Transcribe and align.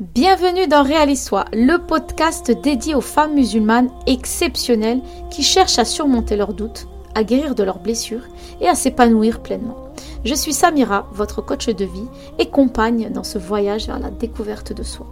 Bienvenue 0.00 0.66
dans 0.66 0.82
Réalisoi, 0.82 1.44
le 1.52 1.76
podcast 1.76 2.50
dédié 2.50 2.96
aux 2.96 3.00
femmes 3.00 3.34
musulmanes 3.34 3.90
exceptionnelles 4.08 5.00
qui 5.30 5.44
cherchent 5.44 5.78
à 5.78 5.84
surmonter 5.84 6.34
leurs 6.34 6.52
doutes, 6.52 6.88
à 7.14 7.22
guérir 7.22 7.54
de 7.54 7.62
leurs 7.62 7.78
blessures 7.78 8.26
et 8.60 8.68
à 8.68 8.74
s'épanouir 8.74 9.40
pleinement. 9.40 9.92
Je 10.24 10.34
suis 10.34 10.52
Samira, 10.52 11.06
votre 11.12 11.42
coach 11.42 11.68
de 11.68 11.84
vie 11.84 12.08
et 12.40 12.50
compagne 12.50 13.08
dans 13.12 13.22
ce 13.22 13.38
voyage 13.38 13.86
vers 13.86 14.00
la 14.00 14.10
découverte 14.10 14.72
de 14.72 14.82
soi. 14.82 15.06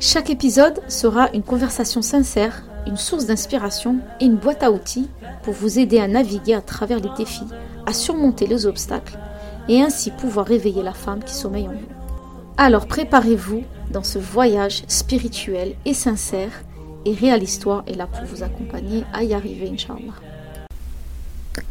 Chaque 0.00 0.30
épisode 0.30 0.80
sera 0.88 1.28
une 1.34 1.42
conversation 1.42 2.00
sincère, 2.00 2.62
une 2.86 2.96
source 2.96 3.26
d'inspiration 3.26 3.98
et 4.20 4.24
une 4.24 4.36
boîte 4.36 4.62
à 4.62 4.72
outils 4.72 5.10
pour 5.42 5.52
vous 5.52 5.78
aider 5.78 6.00
à 6.00 6.08
naviguer 6.08 6.54
à 6.54 6.62
travers 6.62 6.98
les 6.98 7.10
défis, 7.18 7.44
à 7.84 7.92
surmonter 7.92 8.46
les 8.46 8.64
obstacles 8.64 9.18
et 9.68 9.82
ainsi 9.82 10.10
pouvoir 10.12 10.46
réveiller 10.46 10.82
la 10.82 10.94
femme 10.94 11.22
qui 11.22 11.34
sommeille 11.34 11.68
en 11.68 11.72
vous. 11.72 12.02
Alors 12.56 12.86
préparez-vous 12.86 13.64
dans 13.92 14.02
ce 14.02 14.18
voyage 14.18 14.82
spirituel 14.88 15.74
et 15.84 15.94
sincère 15.94 16.64
et 17.04 17.14
Réalistoire 17.14 17.84
est 17.86 17.94
là 17.94 18.06
pour 18.06 18.24
vous 18.24 18.42
accompagner 18.42 19.04
à 19.12 19.22
y 19.22 19.34
arriver, 19.34 19.70
Inch'Allah. 19.72 20.14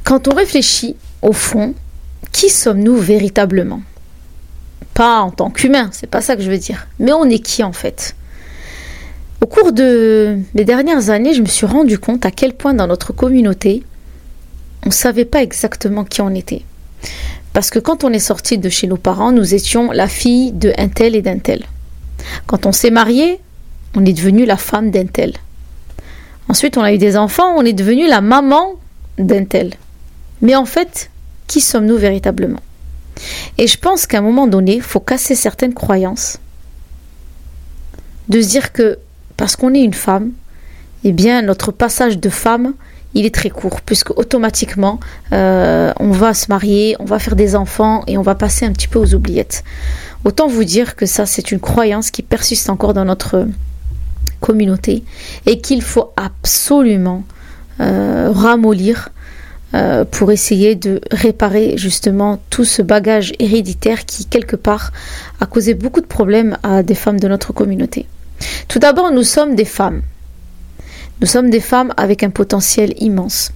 Quand 0.04 0.28
on 0.28 0.36
réfléchit, 0.36 0.96
au 1.22 1.34
fond, 1.34 1.74
qui 2.32 2.50
sommes-nous 2.50 2.98
véritablement? 2.98 3.82
Pas 4.94 5.20
en 5.20 5.32
tant 5.32 5.50
qu'humain, 5.50 5.90
c'est 5.92 6.10
pas 6.10 6.22
ça 6.22 6.36
que 6.36 6.42
je 6.42 6.52
veux 6.52 6.58
dire, 6.58 6.88
mais 7.00 7.14
on 7.14 7.26
est 7.26 7.40
qui 7.40 7.64
en 7.64 7.74
fait? 7.74 8.16
Au 9.42 9.48
cours 9.48 9.72
de 9.72 10.38
les 10.54 10.66
dernières 10.66 11.10
années, 11.10 11.34
je 11.34 11.42
me 11.42 11.48
suis 11.48 11.66
rendu 11.66 11.98
compte 11.98 12.26
à 12.26 12.32
quel 12.32 12.54
point 12.54 12.74
dans 12.74 12.88
notre 12.88 13.14
communauté, 13.14 13.84
on 14.84 14.90
ne 14.90 14.94
savait 14.94 15.26
pas 15.26 15.42
exactement 15.42 16.04
qui 16.04 16.22
on 16.22 16.36
était. 16.36 16.64
Parce 17.54 17.70
que 17.70 17.80
quand 17.80 18.04
on 18.04 18.14
est 18.14 18.20
sorti 18.20 18.58
de 18.58 18.70
chez 18.70 18.88
nos 18.88 18.98
parents, 18.98 19.32
nous 19.32 19.54
étions 19.54 19.92
la 19.92 20.08
fille 20.08 20.52
de 20.52 20.74
un 20.78 20.90
tel 20.90 21.16
et 21.16 21.22
d'un 21.22 21.40
tel. 21.40 21.66
Quand 22.48 22.66
on 22.66 22.72
s'est 22.72 22.92
marié, 22.92 23.40
on 23.96 24.06
est 24.06 24.14
devenu 24.14 24.46
la 24.46 24.58
femme 24.58 24.92
d'un 24.92 25.06
tel. 25.06 25.34
Ensuite, 26.50 26.78
on 26.78 26.82
a 26.82 26.94
eu 26.94 26.98
des 26.98 27.18
enfants, 27.18 27.54
on 27.56 27.64
est 27.64 27.74
devenu 27.74 28.08
la 28.08 28.22
maman 28.22 28.76
d'un 29.18 29.46
tel. 29.46 29.74
Mais 30.42 30.56
en 30.56 30.66
fait, 30.66 31.10
qui 31.48 31.62
sommes-nous 31.62 31.98
véritablement? 31.98 32.60
Et 33.58 33.68
je 33.68 33.78
pense 33.78 34.08
qu'à 34.08 34.20
un 34.20 34.22
moment 34.22 34.48
donné, 34.48 34.76
il 34.76 34.82
faut 34.82 35.00
casser 35.00 35.36
certaines 35.36 35.74
croyances. 35.74 36.40
De 38.30 38.42
se 38.42 38.48
dire 38.48 38.72
que 38.72 38.98
parce 39.38 39.56
qu'on 39.56 39.74
est 39.74 39.84
une 39.84 39.94
femme, 39.94 40.32
eh 41.04 41.12
bien, 41.12 41.42
notre 41.42 41.72
passage 41.72 42.20
de 42.20 42.30
femme, 42.30 42.74
il 43.14 43.26
est 43.26 43.34
très 43.34 43.50
court, 43.50 43.82
puisque 43.82 44.12
automatiquement, 44.12 45.00
euh, 45.34 45.92
on 46.00 46.12
va 46.12 46.34
se 46.34 46.46
marier, 46.50 46.96
on 47.00 47.06
va 47.06 47.20
faire 47.20 47.36
des 47.36 47.56
enfants 47.56 48.04
et 48.08 48.18
on 48.18 48.22
va 48.22 48.36
passer 48.36 48.66
un 48.66 48.72
petit 48.72 48.88
peu 48.88 49.00
aux 49.00 49.14
oubliettes. 49.14 49.64
Autant 50.24 50.48
vous 50.48 50.64
dire 50.64 50.96
que 50.96 51.06
ça, 51.06 51.26
c'est 51.26 51.52
une 51.52 51.60
croyance 51.60 52.12
qui 52.12 52.22
persiste 52.22 52.70
encore 52.70 52.94
dans 52.94 53.06
notre 53.06 53.48
communauté 54.40 55.04
et 55.46 55.60
qu'il 55.60 55.82
faut 55.82 56.12
absolument 56.16 57.24
euh, 57.80 58.30
ramollir 58.32 59.10
euh, 59.74 60.04
pour 60.04 60.32
essayer 60.32 60.76
de 60.76 61.00
réparer 61.12 61.78
justement 61.78 62.42
tout 62.50 62.66
ce 62.66 62.82
bagage 62.82 63.32
héréditaire 63.40 64.06
qui, 64.06 64.26
quelque 64.26 64.58
part, 64.58 64.92
a 65.40 65.46
causé 65.46 65.74
beaucoup 65.74 66.02
de 66.02 66.06
problèmes 66.06 66.58
à 66.62 66.84
des 66.84 66.96
femmes 66.96 67.20
de 67.20 67.28
notre 67.30 67.54
communauté. 67.54 68.06
Tout 68.68 68.80
d'abord, 68.80 69.12
nous 69.12 69.24
sommes 69.24 69.56
des 69.56 69.66
femmes. 69.66 70.02
Nous 71.22 71.28
sommes 71.28 71.50
des 71.50 71.62
femmes 71.62 71.94
avec 71.98 72.24
un 72.24 72.32
potentiel 72.32 72.94
immense. 72.98 73.52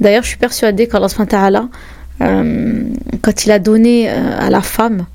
D'ailleurs, 0.00 0.24
je 0.24 0.28
suis 0.28 0.38
persuadée 0.38 0.88
qu'Allah, 0.88 1.68
euh, 2.20 2.82
quand 3.22 3.44
il 3.44 3.52
a 3.52 3.58
donné 3.58 4.10
euh, 4.10 4.38
à 4.38 4.50
la 4.50 4.62
femme 4.62 5.06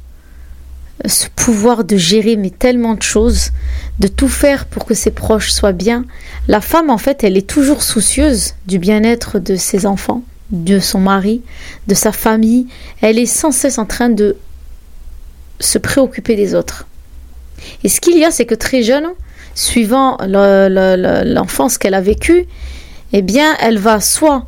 ce 1.07 1.27
pouvoir 1.35 1.83
de 1.83 1.97
gérer 1.97 2.35
mais 2.35 2.49
tellement 2.49 2.95
de 2.95 3.01
choses, 3.01 3.51
de 3.99 4.07
tout 4.07 4.27
faire 4.27 4.65
pour 4.65 4.85
que 4.85 4.93
ses 4.93 5.11
proches 5.11 5.51
soient 5.51 5.71
bien, 5.71 6.05
la 6.47 6.61
femme 6.61 6.89
en 6.89 6.97
fait, 6.97 7.23
elle 7.23 7.37
est 7.37 7.47
toujours 7.47 7.83
soucieuse 7.83 8.53
du 8.65 8.79
bien-être 8.79 9.39
de 9.39 9.55
ses 9.55 9.85
enfants, 9.85 10.23
de 10.51 10.79
son 10.79 10.99
mari, 10.99 11.41
de 11.87 11.95
sa 11.95 12.11
famille. 12.11 12.67
Elle 13.01 13.19
est 13.19 13.25
sans 13.25 13.51
cesse 13.51 13.77
en 13.77 13.85
train 13.85 14.09
de 14.09 14.37
se 15.59 15.77
préoccuper 15.77 16.35
des 16.35 16.55
autres. 16.55 16.87
Et 17.83 17.89
ce 17.89 18.01
qu'il 18.01 18.17
y 18.17 18.25
a, 18.25 18.31
c'est 18.31 18.45
que 18.45 18.55
très 18.55 18.83
jeune, 18.83 19.07
suivant 19.53 20.17
l'enfance 20.25 21.77
qu'elle 21.77 21.93
a 21.93 22.01
vécue, 22.01 22.45
eh 23.13 23.21
bien, 23.21 23.55
elle 23.61 23.79
va 23.79 24.01
soit 24.01 24.47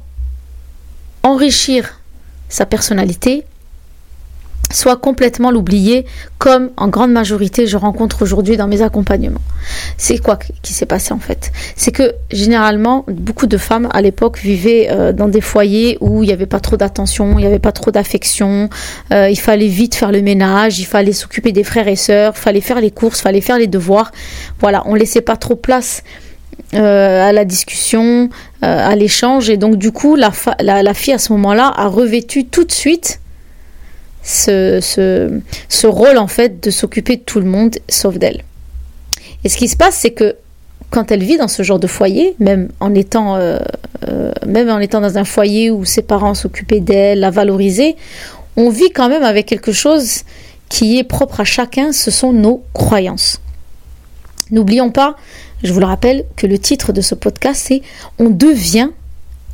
enrichir 1.23 2.01
sa 2.49 2.65
personnalité, 2.65 3.45
soit 4.71 4.97
complètement 4.97 5.51
l'oublier, 5.51 6.05
comme 6.37 6.71
en 6.77 6.87
grande 6.87 7.11
majorité 7.11 7.67
je 7.67 7.77
rencontre 7.77 8.21
aujourd'hui 8.21 8.57
dans 8.57 8.67
mes 8.67 8.81
accompagnements. 8.81 9.41
C'est 9.97 10.17
quoi 10.17 10.37
qui 10.61 10.73
s'est 10.73 10.85
passé 10.85 11.13
en 11.13 11.19
fait? 11.19 11.51
C'est 11.75 11.91
que 11.91 12.13
généralement, 12.31 13.05
beaucoup 13.07 13.47
de 13.47 13.57
femmes 13.57 13.87
à 13.91 14.01
l'époque 14.01 14.39
vivaient 14.39 14.89
euh, 14.91 15.13
dans 15.13 15.27
des 15.27 15.41
foyers 15.41 15.97
où 16.01 16.23
il 16.23 16.27
n'y 16.27 16.33
avait 16.33 16.45
pas 16.45 16.59
trop 16.59 16.77
d'attention, 16.77 17.37
il 17.37 17.41
n'y 17.41 17.47
avait 17.47 17.59
pas 17.59 17.71
trop 17.71 17.91
d'affection, 17.91 18.69
euh, 19.11 19.29
il 19.29 19.39
fallait 19.39 19.67
vite 19.67 19.95
faire 19.95 20.11
le 20.11 20.21
ménage, 20.21 20.79
il 20.79 20.85
fallait 20.85 21.13
s'occuper 21.13 21.51
des 21.51 21.63
frères 21.63 21.87
et 21.87 21.95
sœurs, 21.95 22.33
il 22.35 22.39
fallait 22.39 22.61
faire 22.61 22.81
les 22.81 22.91
courses, 22.91 23.19
il 23.19 23.23
fallait 23.23 23.41
faire 23.41 23.57
les 23.57 23.67
devoirs. 23.67 24.11
Voilà, 24.59 24.83
on 24.85 24.95
laissait 24.95 25.21
pas 25.21 25.37
trop 25.37 25.55
place 25.55 26.03
euh, 26.73 27.29
à 27.29 27.31
la 27.31 27.45
discussion, 27.45 28.29
à 28.61 28.95
l'échange, 28.95 29.49
et 29.49 29.57
donc 29.57 29.75
du 29.75 29.91
coup, 29.91 30.15
la 30.15 30.31
fille 30.93 31.13
à 31.13 31.19
ce 31.19 31.31
moment-là 31.33 31.71
a 31.75 31.87
revêtu 31.87 32.45
tout 32.45 32.63
de 32.63 32.71
suite 32.71 33.19
ce, 34.27 35.41
ce, 35.69 35.87
rôle 35.87 36.17
en 36.17 36.27
fait 36.27 36.61
de 36.61 36.69
s'occuper 36.69 37.15
de 37.15 37.21
tout 37.21 37.39
le 37.39 37.45
monde 37.45 37.77
sauf 37.87 38.17
d'elle. 38.17 38.43
Et 39.43 39.49
ce 39.49 39.55
qui 39.55 39.69
se 39.69 39.77
passe, 39.77 39.95
c'est 39.95 40.11
que 40.11 40.35
quand 40.89 41.11
elle 41.11 41.23
vit 41.23 41.37
dans 41.37 41.47
ce 41.47 41.63
genre 41.63 41.79
de 41.79 41.87
foyer, 41.87 42.35
même 42.39 42.67
en 42.81 42.93
étant, 42.93 43.35
euh, 43.35 43.57
euh, 44.07 44.31
même 44.45 44.69
en 44.69 44.79
étant 44.79 44.99
dans 44.99 45.17
un 45.17 45.23
foyer 45.23 45.71
où 45.71 45.85
ses 45.85 46.01
parents 46.01 46.33
s'occupaient 46.33 46.81
d'elle, 46.81 47.21
la 47.21 47.31
valoriser, 47.31 47.95
on 48.57 48.69
vit 48.69 48.89
quand 48.89 49.07
même 49.07 49.23
avec 49.23 49.45
quelque 49.45 49.71
chose 49.71 50.23
qui 50.67 50.97
est 50.97 51.05
propre 51.05 51.39
à 51.39 51.43
chacun, 51.45 51.93
ce 51.93 52.11
sont 52.11 52.33
nos 52.33 52.63
croyances. 52.73 53.39
N'oublions 54.51 54.91
pas, 54.91 55.15
je 55.63 55.71
vous 55.71 55.79
le 55.79 55.85
rappelle, 55.85 56.25
que 56.35 56.47
le 56.47 56.59
titre 56.59 56.91
de 56.91 56.99
ce 56.99 57.15
podcast 57.15 57.63
c'est 57.65 57.81
On 58.19 58.29
devient 58.29 58.89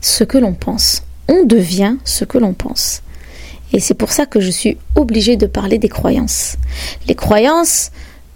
ce 0.02 0.24
que 0.24 0.40
l'on 0.40 0.54
pense. 0.54 1.04
On 1.28 1.44
devient 1.46 1.98
ce 2.06 2.26
que 2.26 2.40
l'on 2.40 2.54
pense. 2.54 3.03
Et 3.74 3.80
c'est 3.80 3.96
pour 3.96 4.12
ça 4.12 4.26
que 4.28 4.40
je 4.40 4.52
suis 4.52 4.78
obligée 4.96 5.36
de 5.36 5.48
parler 5.48 5.80
des 5.80 5.90
croyances. 5.90 6.58
Les 7.08 7.16
croyances, 7.16 7.92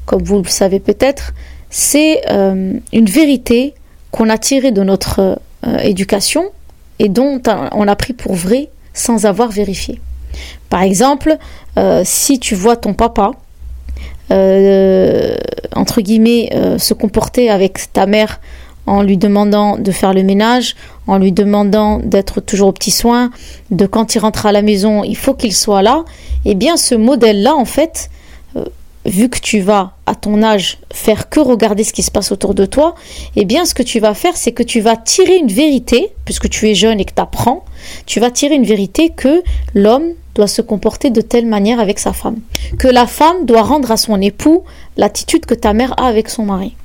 comme 0.05 0.23
vous 0.23 0.41
le 0.41 0.49
savez 0.49 0.79
peut-être, 0.79 1.33
c'est 1.69 2.21
euh, 2.29 2.73
une 2.91 3.05
vérité 3.05 3.75
qu'on 4.11 4.29
a 4.29 4.37
tirée 4.37 4.71
de 4.71 4.81
notre 4.81 5.39
euh, 5.65 5.77
éducation 5.79 6.45
et 6.97 7.07
dont 7.07 7.39
on 7.71 7.87
a 7.87 7.95
pris 7.95 8.13
pour 8.13 8.33
vrai 8.33 8.69
sans 8.93 9.25
avoir 9.25 9.51
vérifié. 9.51 10.01
Par 10.69 10.81
exemple, 10.81 11.37
euh, 11.77 12.01
si 12.03 12.39
tu 12.39 12.55
vois 12.55 12.75
ton 12.75 12.93
papa, 12.93 13.31
entre 14.29 16.01
guillemets, 16.01 16.49
se 16.79 16.93
comporter 16.93 17.49
avec 17.49 17.93
ta 17.93 18.05
mère 18.05 18.41
en 18.87 19.03
lui 19.03 19.17
demandant 19.17 19.77
de 19.77 19.91
faire 19.91 20.13
le 20.13 20.23
ménage, 20.23 20.75
en 21.05 21.17
lui 21.17 21.31
demandant 21.31 21.99
d'être 21.99 22.41
toujours 22.41 22.69
au 22.69 22.71
petit 22.71 22.91
soin, 22.91 23.29
de 23.69 23.85
quand 23.85 24.15
il 24.15 24.19
rentre 24.19 24.45
à 24.45 24.51
la 24.51 24.61
maison, 24.61 25.03
il 25.03 25.17
faut 25.17 25.33
qu'il 25.33 25.53
soit 25.53 25.81
là, 25.81 26.05
eh 26.45 26.55
bien 26.55 26.77
ce 26.77 26.95
modèle-là, 26.95 27.53
en 27.53 27.65
fait, 27.65 28.09
euh, 28.55 28.65
vu 29.05 29.29
que 29.29 29.39
tu 29.39 29.59
vas 29.59 29.91
à 30.05 30.15
ton 30.15 30.41
âge 30.41 30.79
faire 30.91 31.29
que 31.29 31.41
regarder 31.41 31.83
ce 31.83 31.91
qui 31.91 32.01
se 32.01 32.11
passe 32.11 32.31
autour 32.31 32.53
de 32.53 32.65
toi, 32.65 32.95
eh 33.35 33.43
bien 33.43 33.65
ce 33.65 33.73
que 33.73 33.83
tu 33.83 33.99
vas 33.99 34.13
faire, 34.13 34.37
c'est 34.37 34.53
que 34.53 34.63
tu 34.63 34.79
vas 34.79 34.95
tirer 34.95 35.35
une 35.35 35.51
vérité, 35.51 36.13
puisque 36.23 36.49
tu 36.49 36.69
es 36.69 36.73
jeune 36.73 36.99
et 36.99 37.05
que 37.05 37.13
tu 37.13 37.21
apprends, 37.21 37.65
tu 38.05 38.21
vas 38.21 38.31
tirer 38.31 38.55
une 38.55 38.65
vérité 38.65 39.09
que 39.09 39.43
l'homme 39.75 40.13
doit 40.33 40.47
se 40.47 40.61
comporter 40.61 41.09
de 41.09 41.21
telle 41.21 41.45
manière 41.45 41.81
avec 41.81 41.99
sa 41.99 42.13
femme, 42.13 42.37
que 42.79 42.87
la 42.87 43.05
femme 43.05 43.45
doit 43.45 43.63
rendre 43.63 43.91
à 43.91 43.97
son 43.97 44.21
époux 44.21 44.63
l'attitude 44.95 45.45
que 45.45 45.55
ta 45.55 45.73
mère 45.73 45.93
a 45.99 46.07
avec 46.07 46.29
son 46.29 46.45
mari. 46.45 46.75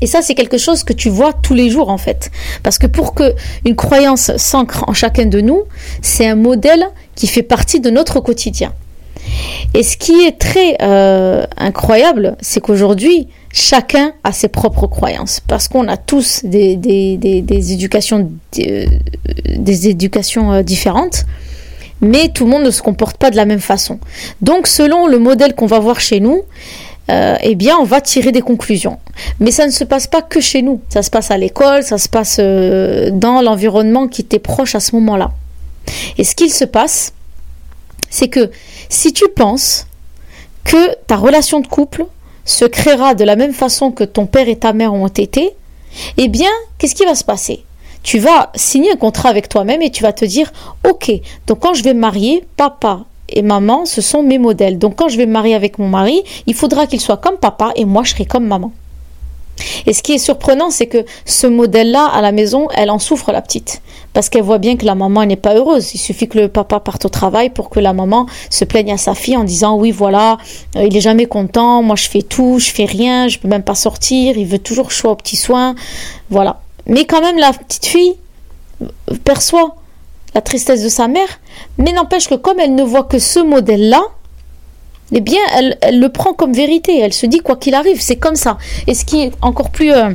Et 0.00 0.06
ça, 0.06 0.22
c'est 0.22 0.34
quelque 0.34 0.58
chose 0.58 0.82
que 0.82 0.92
tu 0.92 1.10
vois 1.10 1.32
tous 1.32 1.54
les 1.54 1.70
jours 1.70 1.90
en 1.90 1.98
fait. 1.98 2.30
Parce 2.62 2.78
que 2.78 2.86
pour 2.86 3.14
que 3.14 3.34
une 3.64 3.76
croyance 3.76 4.34
s'ancre 4.36 4.84
en 4.88 4.94
chacun 4.94 5.26
de 5.26 5.40
nous, 5.40 5.64
c'est 6.02 6.26
un 6.26 6.36
modèle 6.36 6.86
qui 7.14 7.26
fait 7.26 7.42
partie 7.42 7.80
de 7.80 7.90
notre 7.90 8.20
quotidien. 8.20 8.72
Et 9.74 9.82
ce 9.82 9.96
qui 9.96 10.12
est 10.24 10.38
très 10.38 10.76
euh, 10.82 11.44
incroyable, 11.56 12.36
c'est 12.40 12.60
qu'aujourd'hui, 12.60 13.28
chacun 13.52 14.12
a 14.24 14.32
ses 14.32 14.48
propres 14.48 14.86
croyances. 14.86 15.40
Parce 15.46 15.68
qu'on 15.68 15.86
a 15.88 15.96
tous 15.96 16.44
des, 16.44 16.76
des, 16.76 17.16
des, 17.18 17.72
éducations, 17.72 18.30
des, 18.52 19.88
éducations 19.88 20.52
euh, 20.52 20.62
différentes 20.62 21.24
mais 22.02 22.28
tout 22.28 22.44
le 22.44 22.50
monde 22.50 22.62
ne 22.62 22.70
se 22.70 22.80
comporte 22.80 23.18
pas 23.18 23.30
de 23.30 23.36
la 23.36 23.44
même 23.44 23.60
façon. 23.60 23.98
Donc 24.40 24.66
selon 24.66 25.06
le 25.06 25.18
modèle 25.18 25.54
qu'on 25.54 25.66
va 25.66 25.78
voir 25.78 26.00
chez 26.00 26.18
nous, 26.18 26.44
euh, 27.10 27.36
eh 27.42 27.54
bien, 27.54 27.76
on 27.78 27.84
va 27.84 28.00
tirer 28.00 28.30
des 28.30 28.40
conclusions. 28.40 28.98
Mais 29.40 29.50
ça 29.50 29.66
ne 29.66 29.72
se 29.72 29.84
passe 29.84 30.06
pas 30.06 30.22
que 30.22 30.40
chez 30.40 30.62
nous. 30.62 30.80
Ça 30.88 31.02
se 31.02 31.10
passe 31.10 31.30
à 31.30 31.36
l'école, 31.36 31.82
ça 31.82 31.98
se 31.98 32.08
passe 32.08 32.36
euh, 32.38 33.10
dans 33.10 33.42
l'environnement 33.42 34.06
qui 34.06 34.24
t'est 34.24 34.38
proche 34.38 34.74
à 34.74 34.80
ce 34.80 34.94
moment-là. 34.96 35.32
Et 36.18 36.24
ce 36.24 36.34
qu'il 36.34 36.52
se 36.52 36.64
passe, 36.64 37.12
c'est 38.10 38.28
que 38.28 38.50
si 38.88 39.12
tu 39.12 39.28
penses 39.28 39.86
que 40.64 40.94
ta 41.06 41.16
relation 41.16 41.60
de 41.60 41.66
couple 41.66 42.06
se 42.44 42.64
créera 42.64 43.14
de 43.14 43.24
la 43.24 43.36
même 43.36 43.52
façon 43.52 43.90
que 43.90 44.04
ton 44.04 44.26
père 44.26 44.48
et 44.48 44.56
ta 44.56 44.72
mère 44.72 44.94
ont 44.94 45.08
été, 45.08 45.50
eh 46.16 46.28
bien, 46.28 46.50
qu'est-ce 46.78 46.94
qui 46.94 47.04
va 47.04 47.14
se 47.14 47.24
passer? 47.24 47.64
Tu 48.02 48.18
vas 48.18 48.50
signer 48.54 48.92
un 48.92 48.96
contrat 48.96 49.28
avec 49.28 49.48
toi-même 49.48 49.82
et 49.82 49.90
tu 49.90 50.02
vas 50.02 50.12
te 50.12 50.24
dire, 50.24 50.52
ok, 50.88 51.10
donc 51.46 51.60
quand 51.60 51.74
je 51.74 51.82
vais 51.82 51.92
me 51.92 52.00
marier, 52.00 52.44
papa 52.56 53.04
et 53.32 53.42
maman, 53.42 53.84
ce 53.86 54.00
sont 54.00 54.22
mes 54.22 54.38
modèles. 54.38 54.78
Donc 54.78 54.96
quand 54.96 55.08
je 55.08 55.16
vais 55.16 55.26
me 55.26 55.32
marier 55.32 55.54
avec 55.54 55.78
mon 55.78 55.88
mari, 55.88 56.22
il 56.46 56.54
faudra 56.54 56.86
qu'il 56.86 57.00
soit 57.00 57.16
comme 57.16 57.36
papa 57.36 57.72
et 57.76 57.84
moi 57.84 58.02
je 58.04 58.10
serai 58.10 58.24
comme 58.24 58.46
maman. 58.46 58.72
Et 59.86 59.92
ce 59.92 60.02
qui 60.02 60.12
est 60.12 60.18
surprenant, 60.18 60.70
c'est 60.70 60.86
que 60.86 61.04
ce 61.24 61.46
modèle-là, 61.46 62.06
à 62.06 62.20
la 62.22 62.32
maison, 62.32 62.68
elle 62.74 62.90
en 62.90 62.98
souffre, 62.98 63.32
la 63.32 63.42
petite. 63.42 63.82
Parce 64.12 64.28
qu'elle 64.28 64.42
voit 64.42 64.58
bien 64.58 64.76
que 64.76 64.84
la 64.84 64.94
maman 64.94 65.24
n'est 65.24 65.36
pas 65.36 65.54
heureuse. 65.54 65.94
Il 65.94 65.98
suffit 65.98 66.28
que 66.28 66.38
le 66.38 66.48
papa 66.48 66.80
parte 66.80 67.04
au 67.04 67.08
travail 67.08 67.50
pour 67.50 67.70
que 67.70 67.78
la 67.78 67.92
maman 67.92 68.26
se 68.48 68.64
plaigne 68.64 68.92
à 68.92 68.96
sa 68.96 69.14
fille 69.14 69.36
en 69.36 69.44
disant 69.44 69.76
oui, 69.76 69.90
voilà, 69.90 70.38
euh, 70.76 70.86
il 70.86 70.96
est 70.96 71.00
jamais 71.00 71.26
content, 71.26 71.82
moi 71.82 71.96
je 71.96 72.08
fais 72.08 72.22
tout, 72.22 72.58
je 72.58 72.70
fais 72.70 72.84
rien, 72.84 73.28
je 73.28 73.38
peux 73.38 73.48
même 73.48 73.62
pas 73.62 73.74
sortir, 73.74 74.36
il 74.36 74.46
veut 74.46 74.58
toujours 74.58 74.90
choix 74.90 75.12
aux 75.12 75.16
petits 75.16 75.36
soins. 75.36 75.74
Voilà. 76.30 76.60
Mais 76.86 77.04
quand 77.04 77.20
même, 77.20 77.38
la 77.38 77.52
petite 77.52 77.86
fille 77.86 78.14
perçoit 79.24 79.76
la 80.34 80.40
tristesse 80.40 80.82
de 80.82 80.88
sa 80.88 81.08
mère, 81.08 81.40
mais 81.78 81.92
n'empêche 81.92 82.28
que 82.28 82.34
comme 82.34 82.60
elle 82.60 82.74
ne 82.74 82.82
voit 82.82 83.04
que 83.04 83.18
ce 83.18 83.40
modèle-là, 83.40 84.02
eh 85.12 85.20
bien, 85.20 85.40
elle, 85.54 85.98
le 85.98 86.08
prend 86.08 86.32
comme 86.32 86.52
vérité. 86.52 86.98
Elle 87.00 87.12
se 87.12 87.26
dit, 87.26 87.38
quoi 87.38 87.56
qu'il 87.56 87.74
arrive, 87.74 88.00
c'est 88.00 88.16
comme 88.16 88.36
ça. 88.36 88.58
Et 88.86 88.94
ce 88.94 89.04
qui 89.04 89.22
est 89.22 89.32
encore 89.42 89.70
plus 89.70 89.92
euh, 89.92 90.10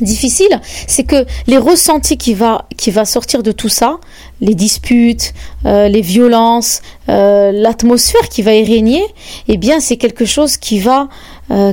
difficile, 0.00 0.60
c'est 0.86 1.04
que 1.04 1.26
les 1.46 1.58
ressentis 1.58 2.16
qui 2.16 2.34
va, 2.34 2.66
qui 2.76 2.90
va 2.90 3.04
sortir 3.04 3.42
de 3.42 3.52
tout 3.52 3.68
ça, 3.68 3.98
les 4.40 4.54
disputes, 4.54 5.34
euh, 5.66 5.88
les 5.88 6.00
violences, 6.00 6.80
euh, 7.08 7.52
l'atmosphère 7.52 8.28
qui 8.30 8.42
va 8.42 8.54
y 8.54 8.64
régner, 8.64 9.04
eh 9.48 9.56
bien, 9.58 9.80
c'est 9.80 9.96
quelque 9.96 10.24
chose 10.24 10.56
qui 10.56 10.78
va 10.78 11.08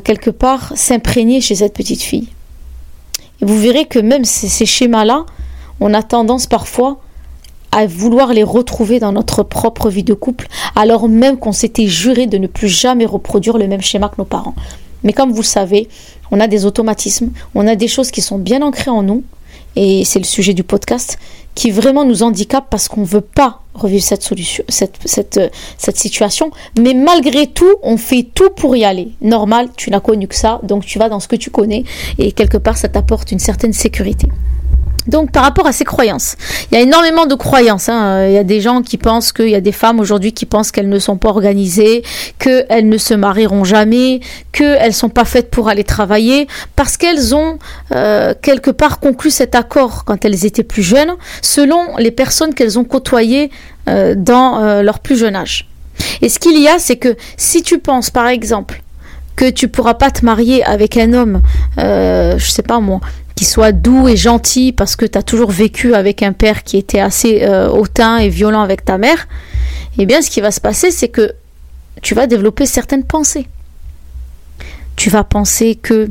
quelque 0.04 0.30
part 0.30 0.74
s'imprégner 0.76 1.40
chez 1.40 1.56
cette 1.56 1.74
petite 1.74 2.02
fille. 2.02 2.28
Et 3.42 3.46
vous 3.46 3.58
verrez 3.58 3.86
que 3.86 3.98
même 3.98 4.26
ces 4.26 4.66
schémas-là, 4.66 5.26
on 5.80 5.94
a 5.94 6.04
tendance 6.04 6.48
parfois 6.48 7.00
à 7.72 7.86
vouloir 7.88 8.34
les 8.34 8.44
retrouver 8.44 9.00
dans 9.00 9.12
notre 9.12 9.44
propre 9.44 9.90
vie 9.90 10.04
de 10.04 10.14
couple, 10.14 10.48
alors 10.76 11.08
même 11.08 11.38
qu'on 11.38 11.52
s'était 11.52 11.88
juré 11.88 12.28
de 12.28 12.38
ne 12.38 12.48
plus 12.48 12.68
jamais 12.70 13.06
reproduire 13.06 13.58
le 13.58 13.68
même 13.68 13.82
schéma 13.82 14.10
que 14.10 14.16
nos 14.18 14.26
parents. 14.26 14.56
Mais 15.04 15.14
comme 15.14 15.32
vous 15.32 15.42
le 15.42 15.48
savez, 15.48 15.88
on 16.32 16.40
a 16.40 16.48
des 16.48 16.66
automatismes, 16.66 17.32
on 17.56 17.68
a 17.68 17.76
des 17.76 17.88
choses 17.88 18.12
qui 18.12 18.22
sont 18.22 18.38
bien 18.38 18.62
ancrées 18.62 18.92
en 18.92 19.04
nous, 19.04 19.24
et 19.76 20.04
c'est 20.04 20.20
le 20.20 20.26
sujet 20.26 20.54
du 20.54 20.64
podcast, 20.64 21.18
qui 21.56 21.72
vraiment 21.72 22.06
nous 22.06 22.24
handicapent 22.24 22.68
parce 22.70 22.88
qu'on 22.88 23.02
ne 23.02 23.06
veut 23.06 23.22
pas 23.22 23.62
revivre 23.74 24.04
cette, 24.04 24.24
solution, 24.24 24.64
cette, 24.68 24.98
cette, 25.06 25.40
cette 25.78 25.98
situation. 25.98 26.52
Mais 26.80 26.94
malgré 26.94 27.48
tout, 27.48 27.76
on 27.82 27.98
fait 27.98 28.24
tout 28.34 28.50
pour 28.50 28.76
y 28.76 28.84
aller. 28.84 29.10
Normal, 29.22 29.70
tu 29.76 29.90
n'as 29.90 30.00
connu 30.00 30.28
que 30.28 30.36
ça, 30.36 30.60
donc 30.64 30.86
tu 30.86 31.00
vas 31.00 31.10
dans 31.10 31.20
ce 31.20 31.28
que 31.28 31.36
tu 31.36 31.50
connais, 31.50 31.84
et 32.18 32.32
quelque 32.32 32.58
part, 32.58 32.78
ça 32.78 32.88
t'apporte 32.88 33.32
une 33.32 33.40
certaine 33.40 33.74
sécurité. 33.74 34.28
Donc 35.10 35.32
par 35.32 35.44
rapport 35.44 35.66
à 35.66 35.72
ces 35.72 35.84
croyances, 35.84 36.36
il 36.72 36.76
y 36.76 36.78
a 36.78 36.82
énormément 36.82 37.26
de 37.26 37.36
croyances. 37.36 37.90
Hein. 37.90 38.28
Il 38.28 38.34
y 38.34 38.38
a 38.38 38.44
des 38.44 38.62
gens 38.62 38.82
qui 38.82 38.98
pensent 38.98 39.34
qu'il 39.34 39.50
y 39.50 39.56
a 39.56 39.62
des 39.62 39.72
femmes 39.72 40.00
aujourd'hui 40.00 40.34
qui 40.34 40.46
pensent 40.46 40.72
qu'elles 40.72 40.90
ne 40.90 41.00
sont 41.00 41.18
pas 41.18 41.30
organisées, 41.30 42.04
qu'elles 42.38 42.88
ne 42.88 42.98
se 42.98 43.14
marieront 43.14 43.64
jamais, 43.64 44.22
qu'elles 44.52 44.88
ne 44.88 44.94
sont 44.94 45.10
pas 45.10 45.26
faites 45.26 45.50
pour 45.50 45.68
aller 45.68 45.84
travailler, 45.84 46.48
parce 46.76 46.96
qu'elles 46.96 47.34
ont 47.36 47.58
euh, 47.92 48.34
quelque 48.42 48.72
part 48.72 49.00
conclu 49.00 49.32
cet 49.32 49.56
accord 49.56 50.06
quand 50.06 50.24
elles 50.26 50.46
étaient 50.46 50.64
plus 50.64 50.84
jeunes, 50.84 51.16
selon 51.42 51.98
les 51.98 52.12
personnes 52.12 52.54
qu'elles 52.54 52.78
ont 52.78 52.84
côtoyées 52.84 53.50
euh, 53.88 54.14
dans 54.16 54.60
euh, 54.60 54.82
leur 54.84 55.00
plus 55.00 55.18
jeune 55.18 55.36
âge. 55.36 55.68
Et 56.22 56.30
ce 56.30 56.40
qu'il 56.40 56.60
y 56.60 56.68
a, 56.68 56.78
c'est 56.78 56.98
que 56.98 57.16
si 57.36 57.64
tu 57.64 57.80
penses 57.80 58.10
par 58.10 58.28
exemple 58.28 58.84
que 59.36 59.50
tu 59.50 59.70
pourras 59.70 59.94
pas 59.94 60.12
te 60.12 60.24
marier 60.24 60.64
avec 60.66 60.98
un 60.98 61.14
homme, 61.14 61.42
je 61.78 62.46
sais 62.46 62.62
pas 62.62 62.82
moi, 62.82 63.00
qui 63.40 63.46
soit 63.46 63.72
doux 63.72 64.10
et 64.10 64.18
gentil 64.18 64.74
parce 64.74 64.98
que 64.98 65.06
tu 65.06 65.18
as 65.18 65.24
toujours 65.24 65.50
vécu 65.50 65.94
avec 65.94 66.24
un 66.24 66.34
père 66.34 66.66
qui 66.66 66.76
était 66.76 67.00
assez 67.00 67.44
euh, 67.44 67.70
hautain 67.70 68.18
et 68.18 68.28
violent 68.28 68.60
avec 68.60 68.84
ta 68.84 68.98
mère, 68.98 69.30
eh 69.98 70.06
bien 70.06 70.22
ce 70.22 70.30
qui 70.30 70.42
va 70.42 70.52
se 70.52 70.60
passer, 70.60 70.92
c'est 70.92 71.08
que 71.08 71.32
tu 72.02 72.16
vas 72.16 72.28
développer 72.28 72.66
certaines 72.66 73.06
pensées. 73.06 73.48
Tu 74.98 75.10
vas 75.10 75.24
penser 75.24 75.76
que 75.76 76.10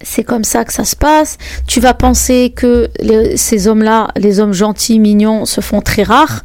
c'est 0.00 0.24
comme 0.24 0.44
ça 0.44 0.64
que 0.64 0.72
ça 0.72 0.86
se 0.86 0.96
passe. 0.96 1.36
Tu 1.66 1.78
vas 1.78 1.92
penser 1.92 2.54
que 2.56 2.88
ces 3.36 3.68
hommes-là, 3.68 4.08
les 4.16 4.40
hommes 4.40 4.54
gentils, 4.54 4.98
mignons, 4.98 5.44
se 5.44 5.60
font 5.60 5.82
très 5.82 6.04
rares. 6.04 6.42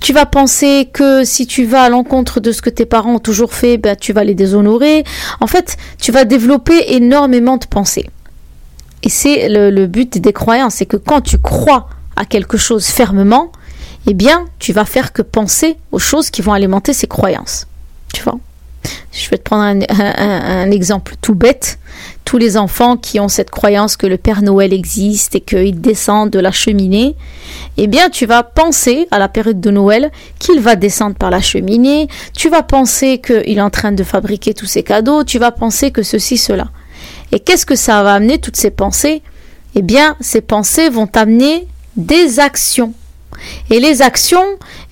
Tu 0.00 0.12
vas 0.12 0.26
penser 0.26 0.88
que 0.92 1.22
si 1.22 1.46
tu 1.46 1.64
vas 1.64 1.82
à 1.82 1.88
l'encontre 1.90 2.40
de 2.40 2.50
ce 2.50 2.60
que 2.60 2.70
tes 2.70 2.86
parents 2.86 3.14
ont 3.14 3.20
toujours 3.20 3.54
fait, 3.54 3.78
ben, 3.78 3.94
tu 3.94 4.12
vas 4.12 4.24
les 4.24 4.34
déshonorer. 4.34 5.04
En 5.38 5.46
fait, 5.46 5.76
tu 6.00 6.10
vas 6.10 6.24
développer 6.24 6.96
énormément 6.96 7.56
de 7.56 7.66
pensées. 7.66 8.10
Et 9.02 9.08
c'est 9.08 9.48
le, 9.48 9.86
but 9.86 10.18
des 10.18 10.32
croyances, 10.32 10.76
c'est 10.76 10.86
que 10.86 10.96
quand 10.96 11.20
tu 11.20 11.38
crois 11.38 11.88
à 12.16 12.24
quelque 12.24 12.56
chose 12.56 12.86
fermement, 12.86 13.52
eh 14.06 14.14
bien, 14.14 14.46
tu 14.58 14.72
vas 14.72 14.84
faire 14.84 15.12
que 15.12 15.22
penser 15.22 15.76
aux 15.92 15.98
choses 15.98 16.30
qui 16.30 16.42
vont 16.42 16.52
alimenter 16.52 16.92
ces 16.92 17.06
croyances. 17.06 17.66
Tu 18.12 18.22
vois? 18.22 18.38
Je 19.12 19.28
vais 19.30 19.38
te 19.38 19.42
prendre 19.42 19.84
un, 19.88 20.70
exemple 20.70 21.14
tout 21.20 21.34
bête. 21.34 21.78
Tous 22.24 22.38
les 22.38 22.56
enfants 22.56 22.96
qui 22.96 23.20
ont 23.20 23.28
cette 23.28 23.50
croyance 23.50 23.96
que 23.96 24.06
le 24.06 24.18
Père 24.18 24.42
Noël 24.42 24.72
existe 24.72 25.34
et 25.34 25.40
qu'il 25.40 25.80
descend 25.80 26.30
de 26.30 26.38
la 26.38 26.52
cheminée, 26.52 27.16
eh 27.76 27.86
bien, 27.86 28.10
tu 28.10 28.26
vas 28.26 28.42
penser 28.42 29.08
à 29.10 29.18
la 29.18 29.28
période 29.28 29.60
de 29.60 29.70
Noël 29.70 30.10
qu'il 30.38 30.60
va 30.60 30.76
descendre 30.76 31.16
par 31.16 31.30
la 31.30 31.40
cheminée. 31.40 32.08
Tu 32.34 32.48
vas 32.50 32.62
penser 32.62 33.18
qu'il 33.18 33.58
est 33.58 33.62
en 33.62 33.70
train 33.70 33.92
de 33.92 34.04
fabriquer 34.04 34.52
tous 34.54 34.66
ses 34.66 34.82
cadeaux. 34.82 35.24
Tu 35.24 35.38
vas 35.38 35.52
penser 35.52 35.90
que 35.90 36.02
ceci, 36.02 36.36
cela. 36.36 36.68
Et 37.32 37.40
qu'est-ce 37.40 37.66
que 37.66 37.76
ça 37.76 38.02
va 38.02 38.14
amener, 38.14 38.38
toutes 38.38 38.56
ces 38.56 38.70
pensées? 38.70 39.22
Eh 39.74 39.82
bien, 39.82 40.16
ces 40.20 40.40
pensées 40.40 40.88
vont 40.88 41.08
amener 41.14 41.66
des 41.96 42.40
actions. 42.40 42.94
Et 43.70 43.80
les 43.80 44.02
actions, 44.02 44.44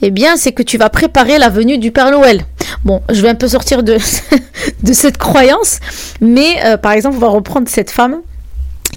eh 0.03 0.11
bien, 0.11 0.37
c'est 0.37 0.53
que 0.53 0.63
tu 0.63 0.79
vas 0.79 0.91
préparer 0.91 1.39
la 1.39 1.49
venue 1.49 1.79
du 1.79 1.91
Père 1.91 2.11
Noël. 2.11 2.45
Bon, 2.85 3.03
je 3.11 3.21
vais 3.23 3.29
un 3.29 3.35
peu 3.35 3.49
sortir 3.49 3.83
de, 3.83 3.99
de 4.83 4.93
cette 4.93 5.17
croyance, 5.19 5.81
mais 6.21 6.65
euh, 6.65 6.77
par 6.77 6.93
exemple, 6.93 7.17
on 7.17 7.21
va 7.21 7.29
reprendre 7.29 7.69
cette 7.69 7.91
femme 7.91 8.21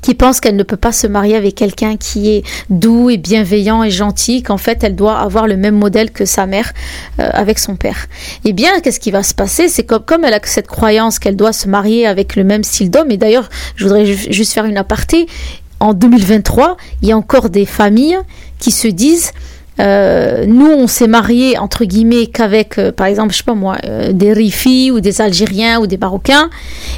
qui 0.01 0.15
pense 0.15 0.39
qu'elle 0.39 0.55
ne 0.55 0.63
peut 0.63 0.77
pas 0.77 0.91
se 0.91 1.07
marier 1.07 1.35
avec 1.35 1.55
quelqu'un 1.55 1.97
qui 1.97 2.29
est 2.29 2.43
doux 2.69 3.09
et 3.09 3.17
bienveillant 3.17 3.83
et 3.83 3.91
gentil, 3.91 4.43
qu'en 4.43 4.57
fait 4.57 4.83
elle 4.83 4.95
doit 4.95 5.19
avoir 5.19 5.47
le 5.47 5.57
même 5.57 5.75
modèle 5.75 6.11
que 6.11 6.25
sa 6.25 6.45
mère 6.45 6.73
euh, 7.19 7.29
avec 7.33 7.59
son 7.59 7.75
père. 7.75 8.07
Eh 8.45 8.53
bien, 8.53 8.79
qu'est-ce 8.81 8.99
qui 8.99 9.11
va 9.11 9.23
se 9.23 9.33
passer? 9.33 9.69
C'est 9.69 9.83
comme, 9.83 10.03
comme 10.03 10.23
elle 10.23 10.33
a 10.33 10.39
cette 10.43 10.67
croyance 10.67 11.19
qu'elle 11.19 11.35
doit 11.35 11.53
se 11.53 11.67
marier 11.67 12.07
avec 12.07 12.35
le 12.35 12.43
même 12.43 12.63
style 12.63 12.89
d'homme, 12.89 13.11
et 13.11 13.17
d'ailleurs, 13.17 13.49
je 13.75 13.83
voudrais 13.83 14.05
juste 14.05 14.53
faire 14.53 14.65
une 14.65 14.77
aparté, 14.77 15.27
en 15.79 15.93
2023, 15.93 16.77
il 17.01 17.09
y 17.09 17.11
a 17.11 17.17
encore 17.17 17.49
des 17.49 17.65
familles 17.65 18.19
qui 18.59 18.71
se 18.71 18.87
disent 18.87 19.31
euh, 19.79 20.45
nous, 20.45 20.67
on 20.67 20.87
s'est 20.87 21.07
mariés 21.07 21.57
entre 21.57 21.85
guillemets 21.85 22.27
qu'avec, 22.27 22.77
euh, 22.77 22.91
par 22.91 23.07
exemple, 23.07 23.31
je 23.31 23.37
sais 23.37 23.43
pas 23.43 23.53
moi, 23.53 23.77
euh, 23.85 24.11
des 24.11 24.33
Rifis 24.33 24.91
ou 24.91 24.99
des 24.99 25.21
Algériens 25.21 25.79
ou 25.79 25.87
des 25.87 25.97
Marocains. 25.97 26.49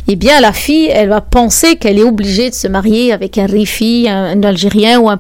Eh 0.08 0.16
bien, 0.16 0.42
la 0.42 0.54
fille, 0.54 0.88
elle 0.88 1.10
va 1.10 1.22
penser 1.22 1.76
qu'elle 1.76 2.00
est 2.00 2.04
obligée 2.04 2.50
de 2.50 2.56
se 2.56 2.68
marier 2.68 3.14
avec 3.14 3.38
un 3.38 3.46
Rifi, 3.46 4.08
un, 4.10 4.42
Algérien 4.44 5.00
ou 5.00 5.10
un, 5.10 5.20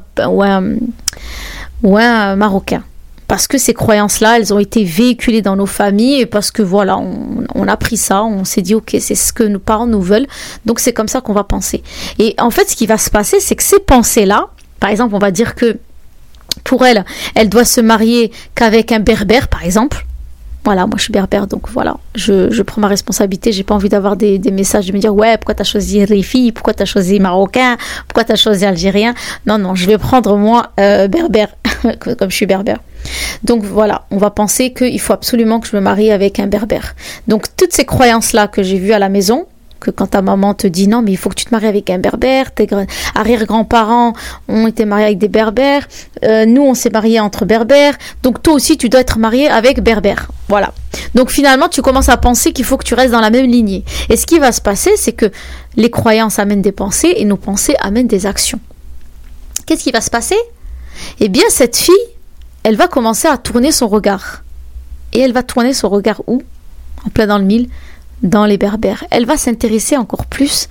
ou 1.84 1.98
un, 1.98 2.36
Marocain 2.36 2.84
parce 3.28 3.48
que 3.48 3.58
ces 3.58 3.74
croyances-là, 3.74 4.36
elles 4.38 4.54
ont 4.54 4.60
été 4.60 4.84
véhiculées 4.84 5.42
dans 5.42 5.56
nos 5.56 5.66
familles 5.66 6.20
et 6.20 6.26
parce 6.26 6.52
que 6.52 6.62
voilà, 6.62 6.98
on, 6.98 7.46
on 7.56 7.66
a 7.70 7.78
pris 7.78 7.96
ça, 7.96 8.26
on 8.26 8.44
s'est 8.44 8.62
dit 8.62 8.76
ok, 8.76 8.98
c'est 9.00 9.16
ce 9.16 9.32
que 9.32 9.44
nos 9.44 9.58
parents 9.58 9.88
nous 9.88 10.02
veulent, 10.02 10.28
donc 10.66 10.82
c'est 10.82 10.92
comme 10.92 11.08
ça 11.08 11.22
qu'on 11.22 11.32
va 11.32 11.46
penser. 11.46 11.82
Et 12.20 12.36
en 12.40 12.52
fait, 12.52 12.70
ce 12.70 12.76
qui 12.76 12.88
va 12.88 12.98
se 12.98 13.10
passer, 13.10 13.40
c'est 13.40 13.56
que 13.56 13.64
ces 13.64 13.80
pensées-là, 13.80 14.50
par 14.82 14.90
exemple, 14.90 15.16
on 15.16 15.20
va 15.20 15.32
dire 15.32 15.56
que 15.56 15.78
pour 16.64 16.86
elle, 16.86 17.06
elle 17.36 17.50
doit 17.50 17.66
se 17.66 17.82
marier 17.82 18.32
qu'avec 18.56 18.92
un 18.92 19.00
berbère, 19.00 19.48
par 19.48 19.64
exemple. 19.64 20.06
Voilà, 20.64 20.86
moi 20.86 20.94
je 20.98 21.04
suis 21.04 21.12
berbère, 21.12 21.48
donc 21.48 21.70
voilà, 21.70 21.98
je, 22.14 22.62
prends 22.62 22.82
ma 22.82 22.88
responsabilité. 22.88 23.52
J'ai 23.52 23.64
pas 23.64 23.74
envie 23.74 23.90
d'avoir 23.90 24.16
des, 24.16 24.40
messages 24.52 24.86
de 24.86 24.94
me 24.94 25.00
dire 25.00 25.14
ouais, 25.14 25.38
pourquoi 25.38 25.56
tu 25.56 25.62
as 25.62 25.66
choisi 25.66 26.06
Rifi, 26.06 26.52
pourquoi 26.52 26.76
tu 26.76 26.84
as 26.84 26.86
choisi 26.86 27.20
Marocain, 27.20 27.78
pourquoi 28.08 28.26
tu 28.26 28.32
as 28.32 28.36
choisi 28.36 28.64
Algérien? 28.64 29.16
Non, 29.48 29.58
non, 29.58 29.74
je 29.74 29.88
vais 29.88 29.98
prendre 29.98 30.38
moi 30.38 30.72
euh, 30.80 31.08
berbère, 31.08 31.50
comme 32.00 32.30
je 32.30 32.36
suis 32.36 32.46
berbère. 32.46 32.78
Donc 33.44 33.64
voilà, 33.64 34.06
on 34.12 34.18
va 34.18 34.30
penser 34.30 34.72
qu'il 34.72 35.00
faut 35.00 35.14
absolument 35.14 35.60
que 35.60 35.68
je 35.68 35.76
me 35.76 35.82
marie 35.82 36.12
avec 36.12 36.40
un 36.40 36.46
berbère. 36.46 36.96
Donc 37.28 37.48
toutes 37.58 37.74
ces 37.74 37.86
croyances-là 37.86 38.48
que 38.48 38.62
j'ai 38.62 38.78
vues 38.78 38.94
à 38.94 39.00
la 39.00 39.10
maison, 39.10 39.48
que 39.82 39.92
quand 39.92 40.08
ta 40.08 40.22
maman 40.22 40.54
te 40.54 40.68
dit 40.68 40.88
non 40.88 41.02
mais 41.02 41.12
il 41.12 41.18
faut 41.18 41.30
que 41.30 41.36
tu 41.36 41.46
te 41.46 41.52
maries 41.52 41.68
avec 41.68 41.90
un 41.90 41.98
berbère, 41.98 42.54
tes 42.54 42.70
arrière-grands-parents 43.16 44.14
ont 44.48 44.68
été 44.68 44.86
mariés 44.86 45.08
avec 45.08 45.18
des 45.18 45.28
berbères, 45.28 45.88
euh, 46.24 46.46
nous 46.46 46.62
on 46.62 46.74
s'est 46.74 46.92
mariés 46.92 47.20
entre 47.20 47.44
berbères, 47.44 47.98
donc 48.24 48.42
toi 48.42 48.54
aussi 48.54 48.78
tu 48.78 48.88
dois 48.88 49.02
être 49.02 49.18
marié 49.18 49.50
avec 49.50 49.82
berbère. 49.82 50.32
Voilà. 50.48 50.74
Donc 51.16 51.32
finalement 51.32 51.68
tu 51.68 51.82
commences 51.82 52.10
à 52.10 52.18
penser 52.18 52.54
qu'il 52.54 52.64
faut 52.64 52.78
que 52.78 52.86
tu 52.86 52.94
restes 52.94 53.12
dans 53.12 53.20
la 53.20 53.32
même 53.32 53.48
lignée. 53.48 53.84
Et 54.10 54.16
ce 54.16 54.26
qui 54.26 54.40
va 54.40 54.52
se 54.52 54.62
passer 54.62 54.92
c'est 54.96 55.14
que 55.14 55.30
les 55.76 55.90
croyances 55.90 56.40
amènent 56.40 56.62
des 56.62 56.72
pensées 56.72 57.14
et 57.18 57.26
nos 57.26 57.38
pensées 57.38 57.76
amènent 57.82 58.08
des 58.08 58.26
actions. 58.26 58.60
Qu'est-ce 59.66 59.84
qui 59.84 59.92
va 59.92 60.02
se 60.02 60.12
passer? 60.12 60.38
Eh 61.20 61.28
bien 61.28 61.46
cette 61.50 61.76
fille, 61.76 61.96
elle 62.64 62.76
va 62.76 62.88
commencer 62.88 63.28
à 63.28 63.38
tourner 63.38 63.72
son 63.72 63.88
regard. 63.88 64.44
Et 65.14 65.20
elle 65.20 65.34
va 65.34 65.44
tourner 65.44 65.74
son 65.74 65.90
regard 65.90 66.22
où? 66.28 66.44
En 67.06 67.10
plein 67.10 67.26
dans 67.26 67.40
le 67.40 67.44
mille 67.44 67.68
dans 68.24 68.46
les 68.46 68.58
berbères. 68.58 69.04
Elle 69.12 69.26
va 69.26 69.38
s'intéresser 69.38 69.98
encore 69.98 70.26
plus 70.26 70.68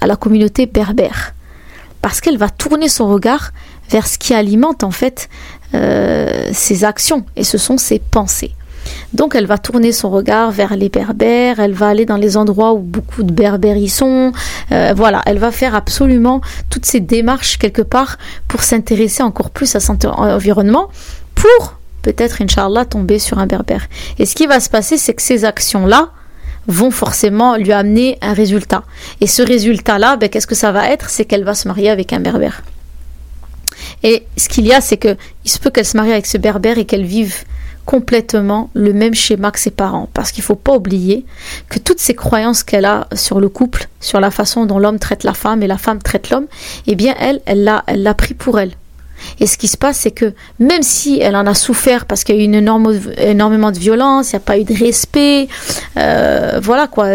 à 0.00 0.06
la 0.06 0.16
communauté 0.16 0.66
berbère. 0.66 1.34
Parce 2.02 2.20
qu'elle 2.20 2.36
va 2.36 2.50
tourner 2.50 2.88
son 2.88 3.08
regard 3.08 3.52
vers 3.90 4.06
ce 4.06 4.18
qui 4.18 4.34
alimente 4.34 4.84
en 4.84 4.90
fait 4.90 5.28
euh, 5.74 6.50
ses 6.52 6.84
actions 6.84 7.24
et 7.36 7.44
ce 7.44 7.58
sont 7.58 7.78
ses 7.78 7.98
pensées. 7.98 8.54
Donc 9.14 9.34
elle 9.34 9.46
va 9.46 9.56
tourner 9.56 9.92
son 9.92 10.10
regard 10.10 10.50
vers 10.50 10.76
les 10.76 10.90
berbères, 10.90 11.58
elle 11.58 11.72
va 11.72 11.88
aller 11.88 12.04
dans 12.04 12.18
les 12.18 12.36
endroits 12.36 12.74
où 12.74 12.80
beaucoup 12.80 13.22
de 13.22 13.32
berbères 13.32 13.78
y 13.78 13.88
sont. 13.88 14.32
Euh, 14.72 14.92
voilà, 14.94 15.22
elle 15.24 15.38
va 15.38 15.50
faire 15.50 15.74
absolument 15.74 16.42
toutes 16.68 16.84
ces 16.84 17.00
démarches 17.00 17.56
quelque 17.58 17.82
part 17.82 18.18
pour 18.46 18.62
s'intéresser 18.62 19.22
encore 19.22 19.50
plus 19.50 19.74
à 19.74 19.80
son 19.80 19.96
environnement 20.06 20.90
pour 21.34 21.78
peut-être, 22.02 22.42
Inch'Allah, 22.42 22.84
tomber 22.84 23.18
sur 23.18 23.38
un 23.38 23.46
berbère. 23.46 23.86
Et 24.18 24.26
ce 24.26 24.34
qui 24.34 24.46
va 24.46 24.60
se 24.60 24.68
passer, 24.68 24.98
c'est 24.98 25.14
que 25.14 25.22
ces 25.22 25.44
actions-là 25.44 26.10
vont 26.66 26.90
forcément 26.90 27.56
lui 27.56 27.72
amener 27.72 28.18
un 28.20 28.32
résultat. 28.32 28.84
Et 29.20 29.26
ce 29.26 29.42
résultat-là, 29.42 30.16
ben, 30.16 30.28
qu'est-ce 30.28 30.46
que 30.46 30.54
ça 30.54 30.72
va 30.72 30.88
être? 30.90 31.10
C'est 31.10 31.24
qu'elle 31.24 31.44
va 31.44 31.54
se 31.54 31.68
marier 31.68 31.90
avec 31.90 32.12
un 32.12 32.20
berbère. 32.20 32.62
Et 34.02 34.26
ce 34.36 34.48
qu'il 34.48 34.66
y 34.66 34.72
a, 34.72 34.80
c'est 34.80 34.96
que 34.96 35.16
il 35.44 35.50
se 35.50 35.58
peut 35.58 35.70
qu'elle 35.70 35.86
se 35.86 35.96
marie 35.96 36.12
avec 36.12 36.26
ce 36.26 36.38
berbère 36.38 36.78
et 36.78 36.84
qu'elle 36.84 37.04
vive 37.04 37.44
complètement 37.84 38.70
le 38.74 38.92
même 38.92 39.14
schéma 39.14 39.50
que 39.50 39.58
ses 39.58 39.70
parents. 39.70 40.08
Parce 40.14 40.32
qu'il 40.32 40.42
ne 40.42 40.46
faut 40.46 40.54
pas 40.54 40.74
oublier 40.74 41.24
que 41.68 41.78
toutes 41.78 42.00
ces 42.00 42.14
croyances 42.14 42.62
qu'elle 42.62 42.86
a 42.86 43.08
sur 43.14 43.40
le 43.40 43.48
couple, 43.48 43.88
sur 44.00 44.20
la 44.20 44.30
façon 44.30 44.66
dont 44.66 44.78
l'homme 44.78 44.98
traite 44.98 45.24
la 45.24 45.34
femme 45.34 45.62
et 45.62 45.66
la 45.66 45.78
femme 45.78 46.02
traite 46.02 46.30
l'homme, 46.30 46.46
eh 46.86 46.94
bien 46.94 47.14
elle, 47.18 47.40
elle 47.46 47.64
l'a, 47.64 47.84
elle 47.86 48.02
l'a 48.02 48.14
pris 48.14 48.34
pour 48.34 48.58
elle. 48.58 48.72
Et 49.40 49.46
ce 49.46 49.56
qui 49.56 49.68
se 49.68 49.76
passe, 49.76 49.98
c'est 49.98 50.10
que 50.10 50.32
même 50.58 50.82
si 50.82 51.18
elle 51.20 51.36
en 51.36 51.46
a 51.46 51.54
souffert 51.54 52.06
parce 52.06 52.24
qu'il 52.24 52.36
y 52.36 52.38
a 52.38 52.42
eu 52.42 52.44
une 52.44 52.54
énorme, 52.54 52.98
énormément 53.16 53.72
de 53.72 53.78
violence, 53.78 54.32
il 54.32 54.36
n'y 54.36 54.38
a 54.38 54.40
pas 54.40 54.58
eu 54.58 54.64
de 54.64 54.74
respect, 54.74 55.48
euh, 55.96 56.60
voilà 56.62 56.86
quoi, 56.86 57.06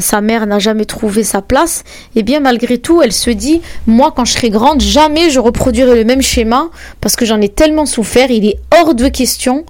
sa 0.00 0.20
mère 0.20 0.46
n'a 0.46 0.58
jamais 0.58 0.84
trouvé 0.84 1.24
sa 1.24 1.42
place, 1.42 1.84
et 2.14 2.20
eh 2.20 2.22
bien 2.22 2.40
malgré 2.40 2.78
tout, 2.78 3.02
elle 3.02 3.12
se 3.12 3.30
dit, 3.30 3.60
moi 3.86 4.12
quand 4.14 4.24
je 4.24 4.32
serai 4.32 4.50
grande, 4.50 4.80
jamais 4.80 5.30
je 5.30 5.40
reproduirai 5.40 5.96
le 5.96 6.04
même 6.04 6.22
schéma 6.22 6.68
parce 7.00 7.16
que 7.16 7.24
j'en 7.24 7.40
ai 7.40 7.48
tellement 7.48 7.86
souffert, 7.86 8.30
il 8.30 8.46
est 8.46 8.58
hors 8.74 8.94
de 8.94 9.08
question 9.08 9.64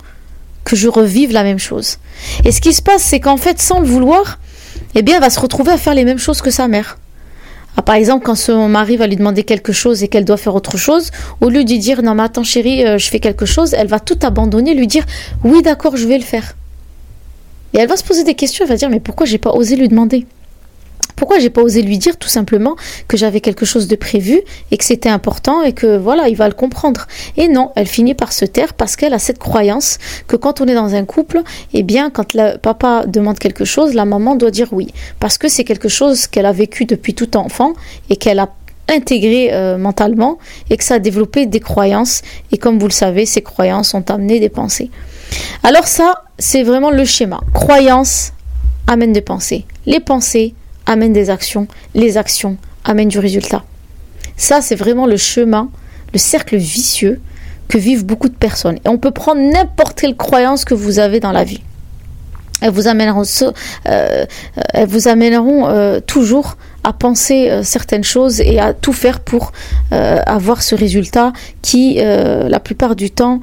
que 0.65 0.77
je 0.77 0.89
revive 0.89 1.33
la 1.33 1.43
même 1.43 1.59
chose. 1.59 1.99
Et 2.45 2.53
ce 2.53 2.61
qui 2.61 2.73
se 2.73 2.83
passe, 2.83 3.03
c'est 3.03 3.21
qu'en 3.21 3.37
fait, 3.37 3.61
sans 3.61 3.81
le 3.81 3.87
vouloir, 3.87 4.39
eh 4.95 5.03
bien, 5.03 5.17
elle 5.17 5.23
va 5.23 5.31
se 5.31 5.41
retrouver 5.41 5.73
à 5.73 5.79
faire 5.79 5.95
les 5.95 6.05
mêmes 6.05 6.19
choses 6.19 6.43
que 6.43 6.51
sa 6.51 6.69
mère. 6.69 6.99
Ah, 7.77 7.83
par 7.83 7.95
exemple, 7.95 8.25
quand 8.25 8.35
son 8.35 8.69
mari 8.69 8.97
va 8.97 9.07
lui 9.07 9.17
demander 9.17 9.45
quelque 9.45 9.73
chose 9.73 10.03
et 10.03 10.09
qu'elle 10.09 10.25
doit 10.25 10.37
faire 10.37 10.55
autre 10.55 10.77
chose, 10.77 11.11
au 11.41 11.49
lieu 11.49 11.65
de 11.65 11.77
dire 11.77 12.03
non 12.03 12.15
mais 12.15 12.25
attends 12.25 12.43
chérie, 12.43 12.85
euh, 12.85 12.99
je 12.99 13.09
fais 13.09 13.21
quelque 13.21 13.47
chose, 13.47 13.75
elle 13.75 13.87
va 13.87 14.01
tout 14.01 14.19
abandonner, 14.23 14.75
lui 14.75 14.87
dire 14.87 15.05
oui 15.45 15.63
d'accord, 15.63 15.97
je 15.97 16.07
vais 16.07 16.19
le 16.19 16.25
faire. 16.25 16.57
Et 17.73 17.79
elle 17.79 17.89
va 17.89 17.97
se 17.97 18.05
poser 18.05 18.25
des 18.25 18.35
questions, 18.35 18.65
elle 18.65 18.71
va 18.71 18.77
dire 18.77 18.91
mais 18.91 19.01
pourquoi 19.01 19.27
j'ai 19.27 19.39
pas 19.39 19.53
osé 19.53 19.77
lui 19.77 19.89
demander? 19.89 20.27
Pourquoi 21.21 21.39
j'ai 21.39 21.51
pas 21.51 21.61
osé 21.61 21.83
lui 21.83 21.99
dire 21.99 22.17
tout 22.17 22.31
simplement 22.31 22.77
que 23.07 23.19
j'avais 23.19 23.43
quelque 23.43 23.67
chose 23.67 23.89
de 23.89 23.95
prévu 23.95 24.41
et 24.71 24.79
que 24.79 24.85
c'était 24.85 25.11
important 25.11 25.63
et 25.63 25.75
que 25.75 25.99
voilà, 25.99 26.29
il 26.29 26.35
va 26.35 26.49
le 26.49 26.55
comprendre. 26.55 27.07
Et 27.37 27.47
non, 27.47 27.73
elle 27.77 27.87
finit 27.87 28.15
par 28.15 28.33
se 28.33 28.47
taire 28.47 28.73
parce 28.73 28.97
qu'elle 28.97 29.13
a 29.13 29.19
cette 29.19 29.39
croyance 29.39 29.99
que 30.29 30.37
quand 30.37 30.63
on 30.63 30.67
est 30.67 30.75
dans 30.75 30.95
un 30.95 31.05
couple, 31.05 31.43
eh 31.75 31.83
bien, 31.83 32.09
quand 32.09 32.33
le 32.33 32.57
papa 32.57 33.05
demande 33.07 33.39
quelque 33.39 33.67
chose, 33.67 33.93
la 33.93 34.07
maman 34.07 34.35
doit 34.35 34.51
dire 34.51 34.69
oui. 34.73 34.95
Parce 35.19 35.37
que 35.37 35.49
c'est 35.49 35.63
quelque 35.63 35.91
chose 35.91 36.27
qu'elle 36.27 36.47
a 36.47 36.53
vécu 36.53 36.87
depuis 36.87 37.13
tout 37.13 37.37
enfant 37.37 37.75
et 38.09 38.17
qu'elle 38.17 38.39
a 38.39 38.49
intégré 38.89 39.53
euh, 39.53 39.77
mentalement 39.77 40.39
et 40.71 40.79
que 40.79 40.85
ça 40.85 40.95
a 40.95 40.99
développé 41.01 41.45
des 41.45 41.61
croyances. 41.61 42.23
Et 42.51 42.57
comme 42.57 42.79
vous 42.79 42.87
le 42.87 42.93
savez, 42.93 43.27
ces 43.27 43.43
croyances 43.43 43.93
ont 43.93 44.07
amené 44.09 44.41
des 44.41 44.49
pensées. 44.49 44.91
Alors 45.65 45.87
ça, 45.87 46.23
c'est 46.39 46.63
vraiment 46.63 46.91
le 46.91 47.05
schéma. 47.05 47.41
Croyances 47.53 48.33
amènent 48.87 49.13
des 49.13 49.21
pensées. 49.21 49.67
Les 49.85 50.01
pensées 50.01 50.55
amène 50.87 51.13
des 51.13 51.31
actions, 51.31 51.67
les 51.95 52.17
actions 52.17 52.57
amènent 52.85 53.09
du 53.09 53.19
résultat. 53.19 53.65
Ça, 54.37 54.61
c'est 54.61 54.75
vraiment 54.75 55.07
le 55.07 55.17
chemin, 55.17 55.71
le 56.13 56.19
cercle 56.19 56.57
vicieux 56.57 57.21
que 57.69 57.79
vivent 57.79 58.05
beaucoup 58.05 58.29
de 58.29 58.35
personnes. 58.35 58.77
Et 58.85 58.89
on 58.89 58.99
peut 58.99 59.11
prendre 59.11 59.41
n'importe 59.41 60.01
quelle 60.01 60.17
croyance 60.17 60.65
que 60.65 60.75
vous 60.75 60.99
avez 60.99 61.21
dans 61.21 61.33
la 61.33 61.45
vie. 61.45 61.63
Elles 62.61 62.71
vous 62.71 62.89
amèneront, 62.89 63.25
euh, 63.89 64.25
euh, 64.77 66.01
toujours 66.01 66.57
à 66.85 66.93
penser 66.93 67.51
euh, 67.51 67.63
certaines 67.63 68.05
choses 68.05 68.41
et 68.41 68.59
à 68.59 68.75
tout 68.75 68.93
faire 68.93 69.21
pour 69.21 69.53
avoir 69.91 70.63
ce 70.63 70.75
résultat 70.75 71.33
qui, 71.63 71.97
la 71.97 72.61
plupart 72.61 72.97
du 72.97 73.11
temps, 73.11 73.41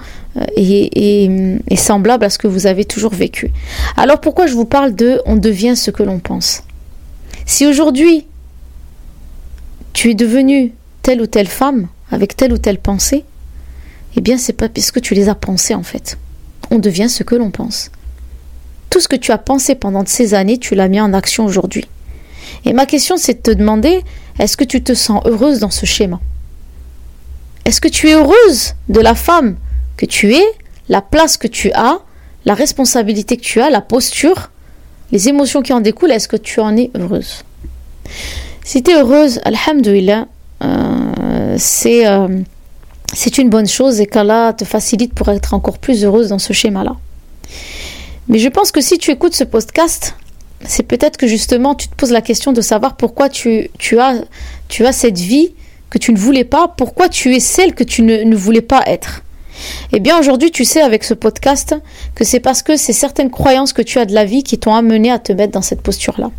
est, 0.56 1.76
semblable 1.76 2.26
à 2.26 2.30
ce 2.30 2.38
que 2.38 2.48
vous 2.48 2.68
avez 2.68 2.86
toujours 2.86 3.14
vécu. 3.14 3.52
Alors 3.96 4.20
pourquoi 4.22 4.48
je 4.48 4.54
vous 4.54 4.66
parle 4.66 4.96
de 4.96 5.22
on 5.26 5.36
devient 5.36 5.76
ce 5.76 5.92
que 5.92 6.04
l'on 6.04 6.20
pense 6.20 6.64
si 7.48 7.66
aujourd'hui 7.66 8.28
tu 9.94 10.12
es 10.12 10.14
devenue 10.14 10.74
telle 11.02 11.22
ou 11.22 11.28
telle 11.28 11.48
femme 11.48 11.88
avec 12.12 12.36
telle 12.36 12.54
ou 12.54 12.58
telle 12.58 12.78
pensée, 12.78 13.24
eh 14.16 14.22
bien 14.22 14.38
c'est 14.38 14.54
pas 14.54 14.70
parce 14.70 14.92
que 14.92 15.00
tu 15.00 15.16
les 15.16 15.30
as 15.30 15.36
pensées 15.36 15.74
en 15.74 15.82
fait. 15.82 16.20
On 16.70 16.78
devient 16.78 17.10
ce 17.10 17.24
que 17.24 17.36
l'on 17.36 17.50
pense. 17.50 17.90
Tout 18.90 19.00
ce 19.00 19.08
que 19.08 19.16
tu 19.16 19.32
as 19.32 19.38
pensé 19.38 19.76
pendant 19.76 20.06
ces 20.06 20.34
années, 20.34 20.58
tu 20.60 20.76
l'as 20.76 20.90
mis 20.90 21.00
en 21.00 21.14
action 21.14 21.46
aujourd'hui. 21.46 21.88
Et 22.66 22.74
ma 22.74 22.86
question 22.86 23.16
c'est 23.18 23.36
de 23.36 23.54
te 23.54 23.58
demander, 23.58 24.04
est-ce 24.40 24.58
que 24.58 24.66
tu 24.66 24.84
te 24.84 24.94
sens 24.94 25.22
heureuse 25.26 25.60
dans 25.60 25.72
ce 25.72 25.86
schéma? 25.86 26.20
Est-ce 27.64 27.82
que 27.82 27.88
tu 27.88 28.10
es 28.10 28.14
heureuse 28.14 28.76
de 28.90 29.00
la 29.00 29.16
femme 29.16 29.56
que 29.96 30.06
tu 30.06 30.34
es, 30.36 30.46
la 30.90 31.02
place 31.02 31.38
que 31.38 31.48
tu 31.48 31.72
as, 31.72 32.00
la 32.46 32.54
responsabilité 32.54 33.38
que 33.38 33.42
tu 33.42 33.62
as, 33.62 33.70
la 33.70 33.82
posture 33.82 34.52
les 35.12 35.30
émotions 35.30 35.62
qui 35.62 35.74
en 35.74 35.82
découlent, 35.82 36.12
est-ce 36.12 36.28
que 36.28 36.38
tu 36.38 36.60
en 36.60 36.76
es 36.76 36.92
heureuse? 36.96 37.44
Si 38.64 38.84
tu 38.84 38.92
es 38.92 38.96
heureuse, 38.96 39.40
Alhamdulillah, 39.46 40.28
euh, 40.64 41.56
c'est 41.58 42.08
euh, 42.08 42.28
c'est 43.14 43.38
une 43.38 43.50
bonne 43.50 43.68
chose 43.68 44.02
et 44.02 44.06
qu'Allah 44.06 44.54
te 44.54 44.66
facilite 44.66 45.14
pour 45.14 45.30
être 45.30 45.54
encore 45.54 45.78
plus 45.78 46.04
heureuse 46.04 46.30
dans 46.30 46.40
ce 46.40 46.54
schéma-là. 46.54 46.98
Mais 48.28 48.40
je 48.40 48.50
pense 48.50 48.72
que 48.72 48.82
si 48.82 48.98
tu 48.98 49.12
écoutes 49.12 49.34
ce 49.34 49.46
podcast, 49.46 50.16
c'est 50.66 50.84
peut-être 50.84 51.18
que 51.18 51.28
justement 51.28 51.76
tu 51.76 51.88
te 51.88 51.96
poses 51.96 52.12
la 52.12 52.22
question 52.22 52.52
de 52.52 52.62
savoir 52.62 52.98
pourquoi 52.98 53.30
tu, 53.30 53.70
as, 53.98 54.22
tu 54.68 54.86
as 54.86 54.92
cette 54.92 55.18
vie 55.18 55.54
que 55.90 55.98
tu 55.98 56.12
ne 56.12 56.18
voulais 56.18 56.44
pas, 56.44 56.68
pourquoi 56.68 57.08
tu 57.08 57.34
es 57.34 57.40
celle 57.40 57.74
que 57.74 57.84
tu 57.86 58.02
ne 58.02 58.36
voulais 58.36 58.62
pas 58.62 58.84
être. 58.86 59.24
Eh 59.92 60.00
bien 60.00 60.20
aujourd'hui 60.20 60.52
tu 60.52 60.66
sais 60.66 60.82
avec 60.82 61.04
ce 61.04 61.14
podcast 61.14 61.76
que 62.16 62.24
c'est 62.24 62.40
parce 62.40 62.62
que 62.62 62.78
c'est 62.78 62.94
certaines 62.94 63.30
croyances 63.30 63.74
que 63.74 63.82
tu 63.82 64.00
as 64.00 64.06
de 64.06 64.14
la 64.14 64.26
vie 64.26 64.44
qui 64.44 64.58
t'ont 64.58 64.76
amené 64.76 65.12
à 65.12 65.20
te 65.20 65.34
mettre 65.34 65.54
dans 65.54 65.62
cette 65.62 65.82
posture-là. 65.82 66.32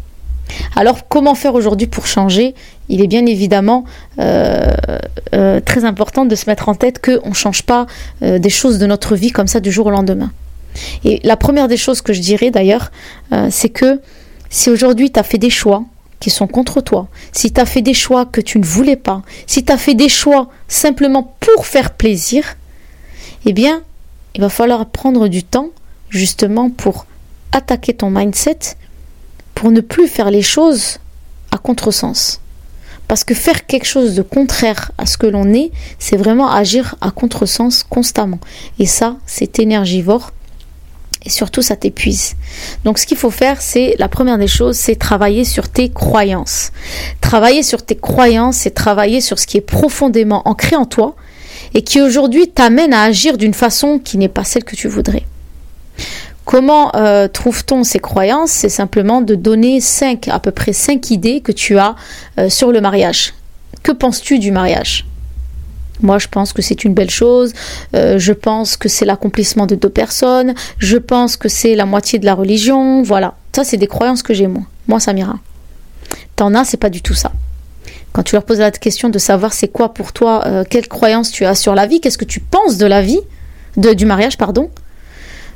Alors 0.77 1.09
comment 1.09 1.35
faire 1.35 1.55
aujourd'hui 1.55 1.87
pour 1.87 2.07
changer? 2.07 2.55
Il 2.89 3.03
est 3.03 3.07
bien 3.07 3.27
évidemment 3.27 3.85
euh, 4.19 4.67
euh, 5.35 5.61
très 5.61 5.85
important 5.85 6.25
de 6.25 6.35
se 6.35 6.49
mettre 6.49 6.69
en 6.69 6.75
tête 6.75 7.05
qu'on 7.05 7.31
ne 7.31 7.35
change 7.35 7.63
pas 7.63 7.87
euh, 8.23 8.39
des 8.39 8.51
choses 8.51 8.79
de 8.79 8.87
notre 8.87 9.15
vie 9.15 9.31
comme 9.31 9.47
ça 9.47 9.61
du 9.61 9.71
jour 9.71 9.87
au 9.87 9.91
lendemain. 9.91 10.33
Et 11.05 11.21
la 11.25 11.37
première 11.37 11.69
des 11.69 11.77
choses 11.77 12.03
que 12.03 12.13
je 12.13 12.21
dirais 12.21 12.51
d'ailleurs, 12.51 12.93
c'est 13.51 13.71
que 13.71 14.01
si 14.49 14.71
aujourd'hui 14.71 15.11
tu 15.11 15.19
as 15.19 15.25
fait 15.25 15.39
des 15.39 15.51
choix 15.51 15.85
qui 16.21 16.31
sont 16.31 16.47
contre 16.47 16.81
toi, 16.81 17.09
si 17.33 17.53
tu 17.53 17.61
as 17.61 17.67
fait 17.67 17.83
des 17.83 17.95
choix 17.95 18.27
que 18.27 18.41
tu 18.41 18.59
ne 18.59 18.65
voulais 18.65 18.97
pas, 18.97 19.23
si 19.47 19.65
tu 19.65 19.73
as 19.73 19.79
fait 19.79 19.95
des 19.95 20.09
choix 20.09 20.49
simplement 20.69 21.35
pour 21.41 21.67
faire 21.67 21.95
plaisir, 21.95 22.45
eh 23.51 23.55
bien, 23.55 23.81
il 24.35 24.43
va 24.43 24.51
falloir 24.51 24.85
prendre 24.85 25.27
du 25.27 25.43
temps 25.43 25.71
justement 26.11 26.69
pour 26.69 27.07
attaquer 27.53 27.95
ton 27.95 28.11
mindset, 28.11 28.59
pour 29.55 29.71
ne 29.71 29.81
plus 29.81 30.07
faire 30.07 30.31
les 30.31 30.43
choses 30.43 30.99
à 31.51 31.57
contresens. 31.57 32.43
Parce 33.09 33.25
que 33.25 33.33
faire 33.33 33.65
quelque 33.65 33.87
chose 33.87 34.15
de 34.15 34.21
contraire 34.21 34.93
à 34.99 35.07
ce 35.07 35.17
que 35.17 35.27
l'on 35.27 35.51
est, 35.55 35.71
c'est 35.99 36.19
vraiment 36.19 36.51
agir 36.51 36.97
à 37.01 37.11
contresens 37.11 37.85
constamment. 37.85 38.39
Et 38.79 38.85
ça, 38.85 39.17
c'est 39.25 39.59
énergivore. 39.61 40.33
Et 41.25 41.31
surtout, 41.31 41.63
ça 41.63 41.75
t'épuise. 41.75 42.35
Donc, 42.85 42.99
ce 42.99 43.07
qu'il 43.07 43.17
faut 43.17 43.31
faire, 43.31 43.63
c'est 43.63 43.97
la 43.99 44.11
première 44.11 44.37
des 44.37 44.47
choses, 44.47 44.77
c'est 44.77 44.97
travailler 44.97 45.47
sur 45.47 45.71
tes 45.71 45.89
croyances. 45.89 46.71
Travailler 47.23 47.63
sur 47.63 47.83
tes 47.83 47.97
croyances, 47.97 48.59
c'est 48.59 48.75
travailler 48.75 49.23
sur 49.23 49.39
ce 49.39 49.47
qui 49.47 49.57
est 49.57 49.63
profondément 49.63 50.47
ancré 50.47 50.77
en 50.77 50.85
toi 50.85 51.17
et 51.75 51.83
qui 51.83 52.01
aujourd'hui 52.01 52.49
t'amène 52.49 52.93
à 52.93 53.03
agir 53.03 53.37
d'une 53.37 53.55
façon 53.55 53.99
qui 53.99 54.19
n'est 54.19 54.29
pas 54.29 54.45
celle 54.45 54.65
que 54.65 54.77
tu 54.77 54.89
voudrais. 54.89 55.25
Comment 56.45 56.95
euh, 56.97 57.29
trouve-t-on 57.29 57.85
ces 57.85 57.99
croyances? 57.99 58.51
C'est 58.51 58.71
simplement 58.71 59.21
de 59.21 59.35
donner 59.35 59.81
cinq, 59.83 60.29
à 60.29 60.39
peu 60.39 60.51
près 60.51 60.73
cinq 60.73 61.11
idées 61.11 61.41
que 61.43 61.53
tu 61.53 61.77
as 61.79 61.95
euh, 62.39 62.49
sur 62.49 62.73
le 62.73 62.81
mariage. 62.81 63.35
Que 63.83 63.93
penses-tu 63.93 64.39
du 64.39 64.51
mariage? 64.51 65.05
Moi, 66.01 66.19
je 66.19 66.29
pense 66.29 66.53
que 66.53 66.63
c'est 66.63 66.85
une 66.85 66.95
belle 66.95 67.11
chose. 67.11 67.53
Euh, 67.95 68.19
je 68.19 68.33
pense 68.33 68.77
que 68.77 68.89
c'est 68.89 69.05
l'accomplissement 69.05 69.67
de 69.67 69.75
deux 69.75 69.91
personnes. 69.91 70.55
Je 70.79 70.97
pense 70.97 71.37
que 71.37 71.49
c'est 71.49 71.75
la 71.75 71.87
moitié 71.87 72.19
de 72.19 72.25
la 72.25 72.35
religion. 72.35 73.03
Voilà. 73.03 73.35
Ça, 73.55 73.65
c'est 73.65 73.77
des 73.77 73.87
croyances 73.87 74.23
que 74.23 74.33
j'ai 74.33 74.47
moi. 74.47 74.63
Moi, 74.87 75.01
ça 75.01 75.13
m'ira. 75.13 75.39
T'en 76.37 76.55
as, 76.55 76.65
c'est 76.65 76.77
pas 76.77 76.91
du 76.91 77.03
tout 77.03 77.15
ça. 77.15 77.33
Quand 78.19 78.25
tu 78.25 78.35
leur 78.35 78.43
poses 78.43 78.59
la 78.59 78.73
question 78.73 79.11
de 79.11 79.19
savoir 79.21 79.53
c'est 79.53 79.69
quoi 79.69 79.95
pour 79.95 80.13
toi, 80.13 80.43
euh, 80.45 80.65
quelle 80.69 80.89
croyance 80.89 81.31
tu 81.31 81.45
as 81.45 81.55
sur 81.55 81.77
la 81.77 81.87
vie, 81.87 82.01
qu'est-ce 82.01 82.19
que 82.19 82.25
tu 82.25 82.41
penses 82.41 82.77
de 82.77 82.85
la 82.85 83.01
vie, 83.01 83.21
du 83.77 84.07
mariage, 84.07 84.37
pardon, 84.37 84.71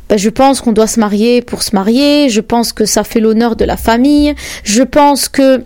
ben, 0.08 0.16
je 0.16 0.30
pense 0.30 0.60
qu'on 0.60 0.70
doit 0.70 0.86
se 0.86 1.00
marier 1.00 1.42
pour 1.42 1.64
se 1.64 1.74
marier, 1.74 2.28
je 2.28 2.40
pense 2.40 2.72
que 2.72 2.84
ça 2.84 3.02
fait 3.02 3.18
l'honneur 3.18 3.56
de 3.56 3.64
la 3.64 3.76
famille, 3.76 4.36
je 4.62 4.84
pense 4.84 5.28
que 5.28 5.64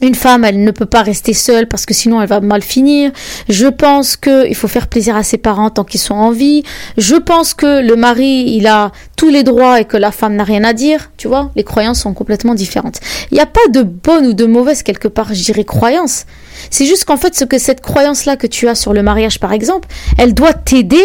une 0.00 0.14
femme, 0.14 0.44
elle 0.44 0.64
ne 0.64 0.70
peut 0.70 0.86
pas 0.86 1.02
rester 1.02 1.32
seule 1.32 1.68
parce 1.68 1.86
que 1.86 1.94
sinon 1.94 2.20
elle 2.20 2.28
va 2.28 2.40
mal 2.40 2.62
finir. 2.62 3.12
Je 3.48 3.66
pense 3.66 4.16
qu'il 4.16 4.54
faut 4.54 4.68
faire 4.68 4.88
plaisir 4.88 5.14
à 5.14 5.22
ses 5.22 5.38
parents 5.38 5.70
tant 5.70 5.84
qu'ils 5.84 6.00
sont 6.00 6.14
en 6.14 6.30
vie. 6.30 6.64
Je 6.98 7.14
pense 7.16 7.54
que 7.54 7.80
le 7.80 7.94
mari, 7.94 8.44
il 8.48 8.66
a 8.66 8.90
tous 9.16 9.28
les 9.28 9.44
droits 9.44 9.80
et 9.80 9.84
que 9.84 9.96
la 9.96 10.10
femme 10.10 10.34
n'a 10.34 10.44
rien 10.44 10.64
à 10.64 10.72
dire. 10.72 11.10
Tu 11.16 11.28
vois, 11.28 11.50
les 11.54 11.62
croyances 11.62 12.00
sont 12.00 12.14
complètement 12.14 12.54
différentes. 12.54 13.00
Il 13.30 13.34
n'y 13.34 13.40
a 13.40 13.46
pas 13.46 13.60
de 13.70 13.82
bonne 13.82 14.26
ou 14.26 14.32
de 14.32 14.44
mauvaise 14.44 14.82
quelque 14.82 15.08
part, 15.08 15.32
je 15.34 15.42
dirais, 15.42 15.64
croyance. 15.64 16.26
C'est 16.70 16.86
juste 16.86 17.04
qu'en 17.04 17.16
fait, 17.16 17.36
ce 17.36 17.44
que 17.44 17.58
cette 17.58 17.80
croyance-là 17.80 18.36
que 18.36 18.46
tu 18.46 18.68
as 18.68 18.74
sur 18.74 18.92
le 18.92 19.02
mariage, 19.02 19.38
par 19.38 19.52
exemple, 19.52 19.88
elle 20.18 20.34
doit 20.34 20.54
t'aider 20.54 21.04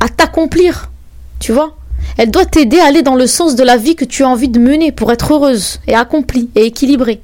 à 0.00 0.08
t'accomplir. 0.08 0.90
Tu 1.38 1.52
vois? 1.52 1.76
Elle 2.16 2.30
doit 2.30 2.46
t'aider 2.46 2.78
à 2.78 2.86
aller 2.86 3.02
dans 3.02 3.14
le 3.14 3.26
sens 3.26 3.56
de 3.56 3.62
la 3.62 3.76
vie 3.76 3.96
que 3.96 4.04
tu 4.04 4.22
as 4.22 4.28
envie 4.28 4.48
de 4.48 4.58
mener 4.58 4.92
pour 4.92 5.12
être 5.12 5.34
heureuse 5.34 5.80
et 5.86 5.94
accomplie 5.94 6.48
et 6.54 6.64
équilibrée. 6.64 7.20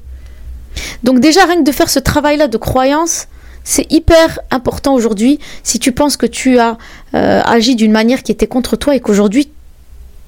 Donc 1.03 1.19
déjà, 1.19 1.45
rien 1.45 1.57
que 1.57 1.63
de 1.63 1.71
faire 1.71 1.89
ce 1.89 1.99
travail-là 1.99 2.47
de 2.47 2.57
croyance, 2.57 3.27
c'est 3.63 3.89
hyper 3.91 4.39
important 4.51 4.93
aujourd'hui 4.93 5.39
si 5.63 5.79
tu 5.79 5.91
penses 5.91 6.17
que 6.17 6.25
tu 6.25 6.59
as 6.59 6.77
euh, 7.13 7.41
agi 7.45 7.75
d'une 7.75 7.91
manière 7.91 8.23
qui 8.23 8.31
était 8.31 8.47
contre 8.47 8.75
toi 8.75 8.95
et 8.95 8.99
qu'aujourd'hui, 8.99 9.49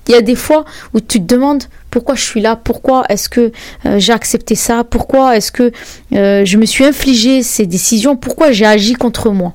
il 0.07 0.11
y 0.11 0.15
a 0.15 0.21
des 0.21 0.35
fois 0.35 0.65
où 0.93 0.99
tu 1.01 1.19
te 1.19 1.25
demandes 1.25 1.63
pourquoi 1.89 2.15
je 2.15 2.21
suis 2.21 2.41
là, 2.41 2.55
pourquoi 2.55 3.05
est-ce 3.09 3.27
que 3.27 3.51
euh, 3.85 3.99
j'ai 3.99 4.13
accepté 4.13 4.55
ça, 4.55 4.83
pourquoi 4.83 5.35
est-ce 5.35 5.51
que 5.51 5.71
euh, 6.13 6.45
je 6.45 6.57
me 6.57 6.65
suis 6.65 6.85
infligé 6.85 7.41
ces 7.41 7.65
décisions, 7.65 8.15
pourquoi 8.15 8.51
j'ai 8.51 8.65
agi 8.65 8.93
contre 8.93 9.31
moi? 9.31 9.53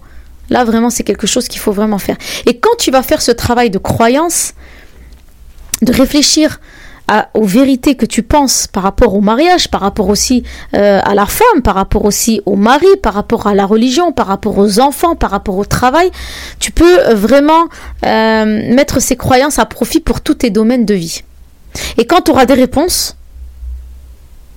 Là, 0.48 0.64
vraiment, 0.64 0.90
c'est 0.90 1.04
quelque 1.04 1.28
chose 1.28 1.46
qu'il 1.46 1.60
faut 1.60 1.70
vraiment 1.70 1.98
faire. 1.98 2.16
Et 2.46 2.58
quand 2.58 2.76
tu 2.78 2.90
vas 2.90 3.04
faire 3.04 3.22
ce 3.22 3.30
travail 3.30 3.70
de 3.70 3.78
croyance, 3.78 4.54
de 5.82 5.92
réfléchir 5.92 6.60
aux 7.34 7.44
vérités 7.44 7.96
que 7.96 8.06
tu 8.06 8.22
penses 8.22 8.66
par 8.66 8.82
rapport 8.82 9.14
au 9.14 9.20
mariage, 9.20 9.68
par 9.68 9.80
rapport 9.80 10.08
aussi 10.08 10.44
euh, 10.74 11.00
à 11.02 11.14
la 11.14 11.26
femme, 11.26 11.62
par 11.62 11.74
rapport 11.74 12.04
aussi 12.04 12.40
au 12.46 12.56
mari, 12.56 12.86
par 13.02 13.14
rapport 13.14 13.46
à 13.46 13.54
la 13.54 13.66
religion, 13.66 14.12
par 14.12 14.26
rapport 14.26 14.58
aux 14.58 14.80
enfants, 14.80 15.16
par 15.16 15.30
rapport 15.30 15.56
au 15.56 15.64
travail, 15.64 16.10
tu 16.58 16.70
peux 16.72 17.12
vraiment 17.14 17.68
euh, 18.06 18.74
mettre 18.74 19.00
ces 19.00 19.16
croyances 19.16 19.58
à 19.58 19.66
profit 19.66 20.00
pour 20.00 20.20
tous 20.20 20.34
tes 20.34 20.50
domaines 20.50 20.84
de 20.84 20.94
vie. 20.94 21.22
Et 21.98 22.06
quand 22.06 22.22
tu 22.22 22.30
auras 22.30 22.46
des 22.46 22.54
réponses, 22.54 23.16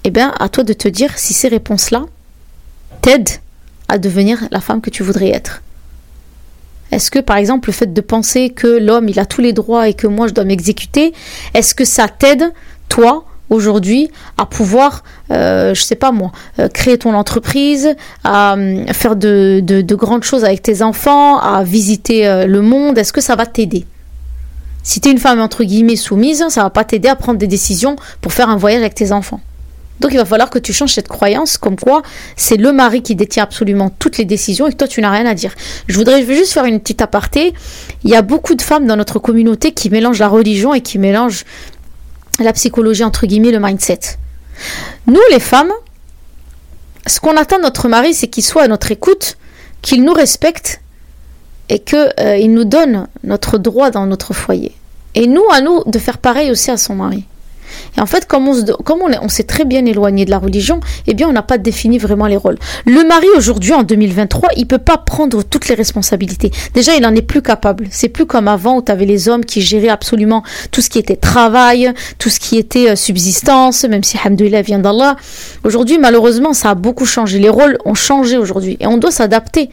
eh 0.04 0.12
bien, 0.12 0.34
à 0.40 0.50
toi 0.50 0.64
de 0.64 0.74
te 0.74 0.88
dire 0.88 1.12
si 1.18 1.34
ces 1.34 1.48
réponses-là 1.48 2.04
t'aident 3.02 3.30
à 3.88 3.98
devenir 3.98 4.40
la 4.52 4.62
femme 4.62 4.82
que 4.82 4.90
tu 4.90 5.04
voudrais 5.04 5.30
être. 5.30 5.62
Est-ce 6.94 7.10
que, 7.10 7.20
par 7.20 7.38
exemple, 7.38 7.70
le 7.70 7.74
fait 7.74 7.92
de 7.92 8.02
penser 8.02 8.52
que 8.52 8.68
l'homme, 8.68 9.10
il 9.10 9.20
a 9.20 9.26
tous 9.26 9.42
les 9.42 9.52
droits 9.52 9.90
et 9.90 9.96
que 9.96 10.06
moi, 10.06 10.28
je 10.28 10.34
dois 10.34 10.44
m'exécuter, 10.44 11.14
est-ce 11.54 11.74
que 11.74 11.86
ça 11.86 12.08
t'aide, 12.08 12.54
toi, 12.88 13.26
aujourd'hui, 13.50 14.10
à 14.38 14.46
pouvoir, 14.46 15.04
euh, 15.32 15.74
je 15.74 15.82
sais 15.82 15.96
pas 15.96 16.12
moi, 16.12 16.32
euh, 16.60 16.68
créer 16.68 16.98
ton 17.00 17.14
entreprise, 17.16 17.96
à 18.24 18.56
euh, 18.56 18.86
faire 18.94 19.16
de, 19.16 19.62
de, 19.64 19.96
grandes 19.96 20.24
choses 20.24 20.44
avec 20.44 20.62
tes 20.62 20.82
enfants, 20.82 21.40
à 21.40 21.64
visiter 21.64 22.28
euh, 22.28 22.46
le 22.46 22.62
monde? 22.62 22.98
Est-ce 22.98 23.14
que 23.14 23.22
ça 23.22 23.36
va 23.36 23.46
t'aider? 23.46 23.86
Si 24.84 25.02
tu 25.02 25.10
es 25.10 25.12
une 25.12 25.18
femme, 25.18 25.40
entre 25.40 25.64
guillemets, 25.64 25.96
soumise, 25.96 26.46
ça 26.50 26.64
va 26.64 26.70
pas 26.70 26.84
t'aider 26.84 27.08
à 27.08 27.16
prendre 27.16 27.40
des 27.40 27.48
décisions 27.48 27.96
pour 28.22 28.34
faire 28.34 28.50
un 28.50 28.58
voyage 28.58 28.82
avec 28.82 28.96
tes 28.96 29.12
enfants. 29.12 29.40
Donc 30.00 30.12
il 30.12 30.18
va 30.18 30.26
falloir 30.26 30.50
que 30.50 30.60
tu 30.60 30.74
changes 30.74 30.94
cette 30.94 31.08
croyance 31.08 31.58
comme 31.58 31.78
quoi 31.78 32.02
c'est 32.36 32.58
le 32.58 32.74
mari 32.74 33.02
qui 33.02 33.16
détient 33.16 33.44
absolument 33.44 33.90
toutes 33.90 34.18
les 34.18 34.26
décisions 34.26 34.68
et 34.68 34.72
que 34.72 34.78
toi 34.78 34.88
tu 34.88 35.02
n'as 35.02 35.12
rien 35.12 35.26
à 35.26 35.34
dire. 35.34 35.54
Je 35.88 35.98
voudrais 35.98 36.26
juste 36.26 36.54
faire 36.54 36.66
une 36.66 36.80
petite 36.80 37.02
aparté. 37.02 37.54
Il 38.04 38.10
y 38.10 38.16
a 38.16 38.22
beaucoup 38.22 38.56
de 38.56 38.62
femmes 38.62 38.88
dans 38.88 38.96
notre 38.96 39.20
communauté 39.20 39.72
qui 39.72 39.90
mélangent 39.90 40.20
la 40.20 40.28
religion 40.28 40.74
et 40.74 40.82
qui 40.82 40.98
mélangent 40.98 41.46
la 42.40 42.54
psychologie 42.54 43.04
entre 43.04 43.28
guillemets, 43.28 43.52
le 43.52 43.60
mindset. 43.60 44.00
Nous 45.08 45.22
les 45.32 45.40
femmes, 45.40 45.72
ce 47.06 47.20
qu'on 47.20 47.38
attend 47.38 47.58
de 47.58 47.64
notre 47.64 47.88
mari, 47.88 48.14
c'est 48.14 48.28
qu'il 48.28 48.44
soit 48.44 48.64
à 48.64 48.68
notre 48.68 48.92
écoute, 48.92 49.38
qu'il 49.82 50.04
nous 50.04 50.14
respecte 50.14 50.82
et 51.70 51.80
qu'il 51.80 52.14
euh, 52.20 52.48
nous 52.48 52.66
donne 52.66 53.08
notre 53.24 53.58
droit 53.58 53.90
dans 53.90 54.06
notre 54.06 54.34
foyer. 54.34 54.74
Et 55.16 55.28
nous, 55.28 55.44
à 55.52 55.62
nous, 55.62 55.84
de 55.86 56.00
faire 56.00 56.18
pareil 56.18 56.52
aussi 56.52 56.72
à 56.72 56.78
son 56.78 56.96
mari. 56.96 57.26
Et 57.98 58.02
en 58.02 58.06
fait, 58.06 58.28
comme 58.28 58.48
on, 58.48 59.30
s'est 59.30 59.44
très 59.44 59.66
bien 59.66 59.86
éloigné 59.86 60.26
de 60.26 60.32
la 60.32 60.40
religion, 60.40 60.80
eh 61.08 61.14
bien, 61.14 61.28
on 61.28 61.34
n'a 61.34 61.42
pas 61.42 61.58
défini 61.58 61.98
vraiment 61.98 62.28
les 62.28 62.38
rôles. 62.38 62.58
Le 62.86 63.08
mari, 63.08 63.28
aujourd'hui, 63.38 63.74
en 63.74 63.84
2023, 63.84 64.50
il 64.58 64.68
peut 64.68 64.78
pas 64.78 64.98
prendre 64.98 65.44
toutes 65.44 65.68
les 65.68 65.76
responsabilités. 65.76 66.52
Déjà, 66.74 66.96
il 66.96 67.02
n'en 67.02 67.16
est 67.16 67.22
plus 67.22 67.42
capable. 67.42 67.88
C'est 67.92 68.10
plus 68.10 68.26
comme 68.26 68.48
avant 68.48 68.78
où 68.78 68.82
tu 68.82 68.92
avais 68.92 69.06
les 69.06 69.30
hommes 69.30 69.46
qui 69.46 69.62
géraient 69.62 69.90
absolument 69.90 70.44
tout 70.72 70.82
ce 70.82 70.90
qui 70.90 71.00
était 71.00 71.16
travail, 71.16 71.92
tout 72.18 72.30
ce 72.30 72.40
qui 72.40 72.58
était 72.58 72.92
euh, 72.92 72.96
subsistance, 72.96 73.84
même 73.84 74.04
si, 74.04 74.18
hamdoulilah, 74.24 74.62
vient 74.62 74.80
d'Allah. 74.80 75.16
Aujourd'hui, 75.64 75.98
malheureusement, 75.98 76.54
ça 76.54 76.72
a 76.72 76.76
beaucoup 76.76 77.06
changé. 77.06 77.40
Les 77.40 77.50
rôles 77.50 77.78
ont 77.86 77.94
changé 77.94 78.38
aujourd'hui. 78.38 78.78
Et 78.80 78.88
on 78.88 78.98
doit 78.98 79.12
s'adapter. 79.12 79.70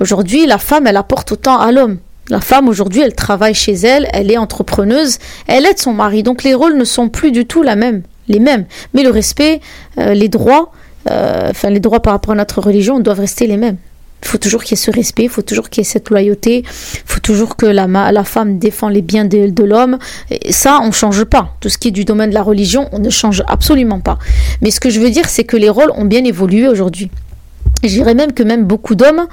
Aujourd'hui, 0.00 0.46
la 0.46 0.58
femme, 0.58 0.86
elle 0.86 0.96
apporte 0.96 1.32
autant 1.32 1.58
à 1.58 1.72
l'homme. 1.72 1.98
La 2.28 2.40
femme 2.40 2.68
aujourd'hui, 2.68 3.02
elle 3.02 3.14
travaille 3.14 3.54
chez 3.54 3.74
elle, 3.74 4.08
elle 4.12 4.32
est 4.32 4.36
entrepreneuse, 4.36 5.18
elle 5.46 5.64
aide 5.64 5.78
son 5.78 5.92
mari. 5.92 6.24
Donc 6.24 6.42
les 6.42 6.54
rôles 6.54 6.76
ne 6.76 6.84
sont 6.84 7.08
plus 7.08 7.30
du 7.30 7.46
tout 7.46 7.62
la 7.62 7.76
même, 7.76 8.02
les 8.28 8.40
mêmes. 8.40 8.66
Mais 8.94 9.04
le 9.04 9.10
respect, 9.10 9.60
euh, 9.98 10.12
les 10.12 10.28
droits, 10.28 10.72
euh, 11.08 11.50
enfin 11.50 11.70
les 11.70 11.78
droits 11.78 12.00
par 12.00 12.12
rapport 12.12 12.32
à 12.32 12.36
notre 12.36 12.60
religion 12.60 12.98
doivent 12.98 13.20
rester 13.20 13.46
les 13.46 13.56
mêmes. 13.56 13.76
Il 14.22 14.28
faut 14.28 14.38
toujours 14.38 14.64
qu'il 14.64 14.72
y 14.72 14.80
ait 14.80 14.84
ce 14.84 14.90
respect, 14.90 15.24
il 15.24 15.28
faut 15.28 15.42
toujours 15.42 15.70
qu'il 15.70 15.82
y 15.82 15.86
ait 15.86 15.88
cette 15.88 16.10
loyauté, 16.10 16.64
il 16.64 17.02
faut 17.04 17.20
toujours 17.20 17.54
que 17.54 17.66
la, 17.66 17.86
la 17.86 18.24
femme 18.24 18.58
défend 18.58 18.88
les 18.88 19.02
biens 19.02 19.24
de, 19.24 19.62
l'homme. 19.62 19.98
Ça, 20.50 20.80
on 20.82 20.88
ne 20.88 20.92
change 20.92 21.22
pas. 21.24 21.54
Tout 21.60 21.68
ce 21.68 21.78
qui 21.78 21.88
est 21.88 21.92
du 21.92 22.04
domaine 22.04 22.30
de 22.30 22.34
la 22.34 22.42
religion, 22.42 22.88
on 22.90 22.98
ne 22.98 23.10
change 23.10 23.44
absolument 23.46 24.00
pas. 24.00 24.18
Mais 24.62 24.72
ce 24.72 24.80
que 24.80 24.90
je 24.90 24.98
veux 24.98 25.10
dire, 25.10 25.28
c'est 25.28 25.44
que 25.44 25.56
les 25.56 25.68
rôles 25.68 25.92
ont 25.94 26.06
bien 26.06 26.24
évolué 26.24 26.66
aujourd'hui. 26.66 27.10
Je 27.82 27.88
dirais 27.88 28.14
même 28.14 28.32
que 28.32 28.42
même 28.42 28.64
beaucoup 28.64 28.94
d'hommes, 28.94 29.28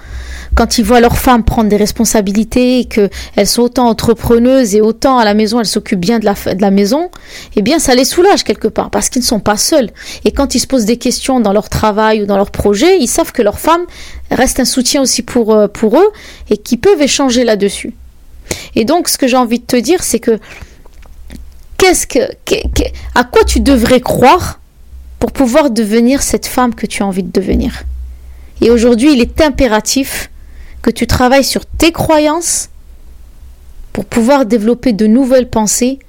quand 0.56 0.78
ils 0.78 0.84
voient 0.84 1.00
leurs 1.00 1.18
femmes 1.18 1.44
prendre 1.44 1.70
des 1.70 1.78
responsabilités 1.78 2.80
et 2.80 2.86
qu'elles 2.86 3.48
sont 3.48 3.64
autant 3.64 3.88
entrepreneuses 3.88 4.76
et 4.76 4.82
autant 4.82 5.18
à 5.18 5.26
la 5.26 5.34
maison, 5.34 5.60
elles 5.60 5.66
s'occupent 5.66 6.00
bien 6.00 6.20
de 6.20 6.26
la, 6.26 6.34
de 6.34 6.62
la 6.62 6.70
maison, 6.70 7.10
eh 7.56 7.62
bien 7.62 7.80
ça 7.80 7.96
les 7.96 8.06
soulage 8.06 8.44
quelque 8.44 8.68
part 8.68 8.90
parce 8.90 9.10
qu'ils 9.10 9.22
ne 9.22 9.26
sont 9.26 9.40
pas 9.40 9.58
seuls. 9.58 9.90
Et 10.26 10.32
quand 10.32 10.56
ils 10.56 10.60
se 10.60 10.68
posent 10.68 10.86
des 10.86 10.98
questions 10.98 11.40
dans 11.40 11.54
leur 11.54 11.70
travail 11.70 12.22
ou 12.22 12.26
dans 12.26 12.38
leur 12.38 12.52
projet, 12.52 13.00
ils 13.00 13.08
savent 13.08 13.32
que 13.32 13.42
leur 13.42 13.60
femme 13.60 13.86
reste 14.30 14.60
un 14.60 14.66
soutien 14.66 15.02
aussi 15.02 15.24
pour, 15.24 15.54
euh, 15.54 15.68
pour 15.68 15.98
eux 15.98 16.12
et 16.50 16.58
qu'ils 16.58 16.80
peuvent 16.80 17.02
échanger 17.02 17.44
là-dessus. 17.44 17.94
Et 18.76 18.86
donc 18.86 19.08
ce 19.08 19.18
que 19.18 19.28
j'ai 19.28 19.38
envie 19.38 19.60
de 19.60 19.66
te 19.66 19.78
dire, 19.78 20.04
c'est 20.04 20.20
que 20.20 20.38
qu'est-ce 21.78 22.06
que, 22.06 22.20
à 23.16 23.24
quoi 23.24 23.44
tu 23.46 23.62
devrais 23.62 24.02
croire 24.02 24.60
pour 25.20 25.32
pouvoir 25.32 25.72
devenir 25.72 26.22
cette 26.22 26.46
femme 26.46 26.76
que 26.76 26.86
tu 26.86 27.02
as 27.02 27.06
envie 27.06 27.24
de 27.24 27.32
devenir? 27.32 27.84
Et 28.64 28.70
aujourd'hui, 28.70 29.12
il 29.12 29.20
est 29.20 29.42
impératif 29.42 30.32
que 30.82 30.90
tu 30.90 31.06
travailles 31.06 31.44
sur 31.44 31.66
tes 31.66 31.92
croyances 31.92 32.70
pour 33.92 34.06
pouvoir 34.06 34.46
développer 34.46 34.94
de 34.94 35.06
nouvelles 35.06 35.50
pensées 35.50 36.00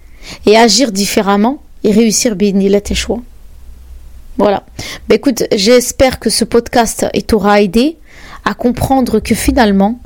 et 0.46 0.56
agir 0.56 0.92
différemment 0.92 1.64
et 1.82 1.90
réussir 1.90 2.36
bien 2.36 2.54
tes 2.78 2.94
choix. 2.94 3.20
Voilà. 4.38 4.62
Ben 5.08 5.16
écoute, 5.16 5.42
j'espère 5.52 6.20
que 6.20 6.30
ce 6.30 6.44
podcast 6.44 7.04
t'aura 7.26 7.60
aidé 7.60 7.98
à 8.44 8.54
comprendre 8.54 9.18
que 9.18 9.34
finalement, 9.34 10.00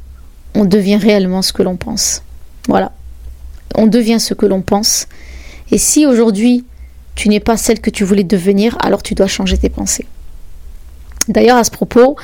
on 0.55 0.65
devient 0.65 0.97
réellement 0.97 1.43
ce 1.43 1.53
que 1.53 1.63
l'on 1.63 1.77
pense. 1.77 2.23
Voilà. 2.67 2.93
On 3.75 3.87
devient 3.87 4.21
ce 4.21 4.33
que 4.33 4.47
l'on 4.47 4.63
pense. 4.63 5.07
Et 5.71 5.77
si 5.77 6.07
aujourd'hui, 6.07 6.65
tu 7.15 7.29
n'es 7.29 7.41
pas 7.41 7.59
celle 7.59 7.83
que 7.83 7.91
tu 7.91 8.05
voulais 8.05 8.25
devenir, 8.25 8.79
alors 8.81 9.03
tu 9.03 9.15
dois 9.15 9.27
changer 9.27 9.59
tes 9.59 9.69
pensées. 9.69 10.07
D'ailleurs, 11.29 11.59
à 11.59 11.65
ce 11.65 11.71
propos, 11.71 12.17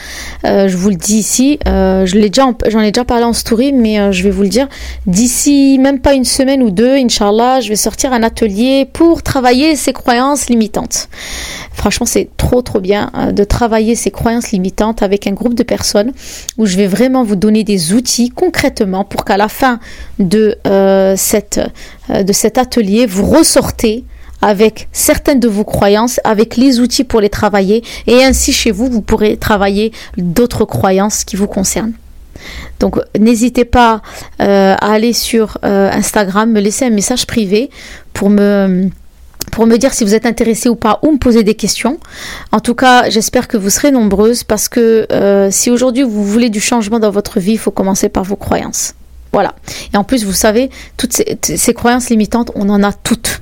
euh, 0.47 0.67
je 0.67 0.77
vous 0.77 0.89
le 0.89 0.97
dis 0.97 1.19
ici, 1.19 1.59
euh, 1.69 2.07
j'en 2.07 2.81
ai 2.81 2.91
déjà 2.91 3.05
parlé 3.05 3.25
en 3.25 3.35
story, 3.35 3.73
mais 3.73 4.01
euh, 4.01 4.13
je 4.13 4.23
vais 4.23 4.31
vous 4.31 4.43
le 4.43 4.49
dire. 4.49 4.67
D'ici 5.07 5.79
même 5.79 6.01
pas 6.01 6.15
une 6.15 6.25
semaine 6.25 6.63
ou 6.63 6.71
deux, 6.71 6.97
Inch'Allah, 6.97 7.61
je 7.61 7.69
vais 7.69 7.77
sortir 7.77 8.15
un 8.15 8.23
atelier 8.23 8.89
pour 8.91 9.23
travailler 9.23 9.77
ces 9.77 9.93
croyances 9.93 10.49
limitantes. 10.49 11.09
Franchement, 11.73 12.07
c'est 12.07 12.31
trop 12.39 12.63
trop 12.63 12.81
bien 12.81 13.11
de 13.33 13.45
travailler 13.45 13.95
ces 13.95 14.11
croyances 14.11 14.53
limitantes 14.53 15.03
avec 15.03 15.27
un 15.27 15.33
groupe 15.33 15.55
de 15.55 15.65
personnes 15.65 16.13
où 16.57 16.65
je 16.65 16.77
vais 16.77 16.87
vraiment 16.87 17.25
vous 17.25 17.37
donner 17.37 17.63
des 17.63 17.93
outils 17.93 18.31
concrètement 18.31 19.05
pour 19.05 19.25
qu'à 19.25 19.37
la 19.37 19.49
fin 19.49 19.81
de, 20.19 20.57
de 20.65 21.17
cet 21.17 22.59
atelier, 22.59 23.07
vous 23.07 23.27
ressortez 23.27 24.05
avec 24.45 24.89
certaines 24.93 25.41
de 25.41 25.49
vos 25.49 25.65
croyances, 25.65 26.21
avec 26.23 26.59
les 26.59 26.79
outils 26.79 27.03
pour 27.03 27.23
les 27.23 27.31
travailler, 27.31 27.83
et 28.07 28.23
ainsi 28.23 28.53
chez 28.53 28.73
vous, 28.73 28.91
vous 28.91 29.01
pourrez 29.01 29.39
travailler 29.39 29.91
d'autres 30.19 30.67
croyances 30.67 31.25
qui 31.25 31.37
vous 31.37 31.47
concernent. 31.47 31.95
Donc 32.79 33.01
n'hésitez 33.19 33.65
pas 33.65 34.03
euh, 34.43 34.75
à 34.79 34.93
aller 34.93 35.15
sur 35.15 35.57
euh, 35.65 35.91
Instagram, 35.91 36.53
me 36.53 36.61
laisser 36.61 36.85
un 36.85 36.91
message 36.91 37.27
privé 37.27 37.71
pour 38.13 38.29
me 38.29 38.91
dire 39.79 39.95
si 39.95 40.05
vous 40.05 40.15
êtes 40.15 40.27
intéressé 40.27 40.69
ou 40.69 40.77
pas 40.77 40.99
ou 41.03 41.13
me 41.13 41.19
poser 41.19 41.43
des 41.43 41.55
questions. 41.55 41.99
En 42.53 42.61
tout 42.61 42.75
cas, 42.75 43.09
j'espère 43.09 43.49
que 43.49 43.57
vous 43.57 43.71
serez 43.71 43.93
nombreuses 43.93 44.45
parce 44.45 44.69
que 44.69 45.07
euh, 45.11 45.49
si 45.51 45.71
aujourd'hui 45.71 46.03
vous 46.03 46.23
voulez 46.23 46.51
du 46.51 46.61
changement 46.61 47.01
dans 47.01 47.11
votre 47.11 47.41
vie, 47.41 47.53
il 47.53 47.59
faut 47.59 47.71
commencer 47.71 48.11
par 48.11 48.25
vos 48.25 48.37
croyances. 48.37 48.95
Voilà. 49.33 49.55
Et 49.95 49.97
en 49.97 50.05
plus, 50.05 50.25
vous 50.25 50.35
savez, 50.35 50.69
toutes 50.99 51.15
ces, 51.15 51.75
croyances 51.75 52.11
limitantes, 52.11 52.53
on 52.55 52.69
en 52.69 52.83
a 52.83 52.93
toutes. 52.93 53.41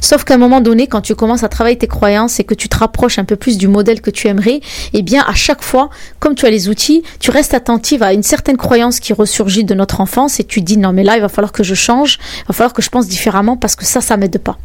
Sauf 0.00 0.24
qu'à 0.24 0.34
un 0.34 0.38
moment 0.38 0.60
donné, 0.60 0.86
quand 0.86 1.00
tu 1.00 1.14
commences 1.14 1.42
à 1.42 1.48
travailler 1.48 1.78
tes 1.78 1.86
croyances 1.86 2.40
et 2.40 2.44
que 2.44 2.54
tu 2.54 2.68
te 2.68 2.76
rapproches 2.76 3.18
un 3.18 3.24
peu 3.24 3.36
plus 3.36 3.58
du 3.58 3.68
modèle 3.68 4.00
que 4.00 4.10
tu 4.10 4.28
aimerais, 4.28 4.60
eh 4.92 5.02
bien, 5.02 5.24
à 5.26 5.34
chaque 5.34 5.62
fois, 5.62 5.90
comme 6.18 6.34
tu 6.34 6.46
as 6.46 6.50
les 6.50 6.68
outils, 6.68 7.02
tu 7.18 7.30
restes 7.30 7.54
attentive 7.54 8.02
à 8.02 8.12
une 8.12 8.22
certaine 8.22 8.56
croyance 8.56 9.00
qui 9.00 9.12
ressurgit 9.12 9.64
de 9.64 9.74
notre 9.74 10.00
enfance 10.00 10.40
et 10.40 10.44
tu 10.44 10.60
dis 10.60 10.76
non, 10.76 10.92
mais 10.92 11.04
là, 11.04 11.16
il 11.16 11.20
va 11.20 11.28
falloir 11.28 11.52
que 11.52 11.62
je 11.62 11.74
change, 11.74 12.18
il 12.40 12.48
va 12.48 12.54
falloir 12.54 12.72
que 12.72 12.82
je 12.82 12.90
pense 12.90 13.08
différemment 13.08 13.56
parce 13.56 13.76
que 13.76 13.84
ça, 13.84 14.00
ça 14.00 14.16
m'aide 14.16 14.38
pas. 14.38 14.58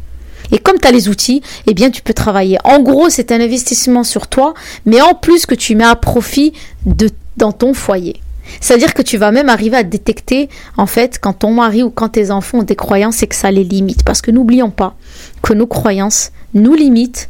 Et 0.52 0.58
comme 0.58 0.78
tu 0.78 0.86
as 0.86 0.92
les 0.92 1.08
outils, 1.08 1.42
eh 1.66 1.74
bien 1.74 1.90
tu 1.90 2.02
peux 2.02 2.14
travailler. 2.14 2.58
En 2.64 2.80
gros, 2.80 3.08
c'est 3.08 3.32
un 3.32 3.40
investissement 3.40 4.04
sur 4.04 4.28
toi, 4.28 4.54
mais 4.84 5.00
en 5.00 5.14
plus 5.14 5.46
que 5.46 5.54
tu 5.54 5.74
mets 5.74 5.84
à 5.84 5.96
profit 5.96 6.52
de, 6.84 7.10
dans 7.36 7.52
ton 7.52 7.74
foyer. 7.74 8.20
C'est-à-dire 8.60 8.94
que 8.94 9.02
tu 9.02 9.16
vas 9.16 9.32
même 9.32 9.48
arriver 9.48 9.76
à 9.76 9.82
détecter, 9.82 10.48
en 10.76 10.86
fait, 10.86 11.18
quand 11.20 11.32
ton 11.32 11.52
mari 11.52 11.82
ou 11.82 11.90
quand 11.90 12.10
tes 12.10 12.30
enfants 12.30 12.58
ont 12.58 12.62
des 12.62 12.76
croyances 12.76 13.22
et 13.22 13.26
que 13.26 13.34
ça 13.34 13.50
les 13.50 13.64
limite. 13.64 14.04
Parce 14.04 14.22
que 14.22 14.30
n'oublions 14.30 14.70
pas 14.70 14.96
que 15.42 15.52
nos 15.52 15.66
croyances 15.66 16.32
nous 16.54 16.74
limitent, 16.74 17.28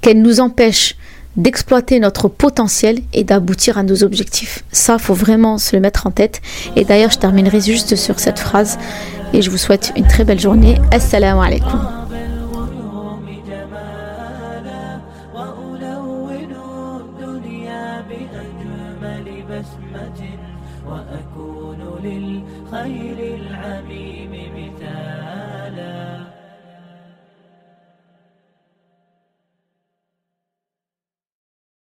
qu'elles 0.00 0.22
nous 0.22 0.40
empêchent 0.40 0.96
d'exploiter 1.36 1.98
notre 1.98 2.28
potentiel 2.28 3.00
et 3.12 3.24
d'aboutir 3.24 3.78
à 3.78 3.82
nos 3.82 4.02
objectifs. 4.04 4.64
Ça, 4.70 4.98
faut 4.98 5.14
vraiment 5.14 5.58
se 5.58 5.74
le 5.74 5.80
mettre 5.80 6.06
en 6.06 6.10
tête. 6.10 6.42
Et 6.76 6.84
d'ailleurs, 6.84 7.10
je 7.10 7.18
terminerai 7.18 7.60
juste 7.60 7.96
sur 7.96 8.20
cette 8.20 8.38
phrase 8.38 8.78
et 9.32 9.40
je 9.40 9.50
vous 9.50 9.58
souhaite 9.58 9.92
une 9.96 10.06
très 10.06 10.24
belle 10.24 10.40
journée. 10.40 10.78
Assalamu 10.90 11.40
alaikum. 11.44 12.01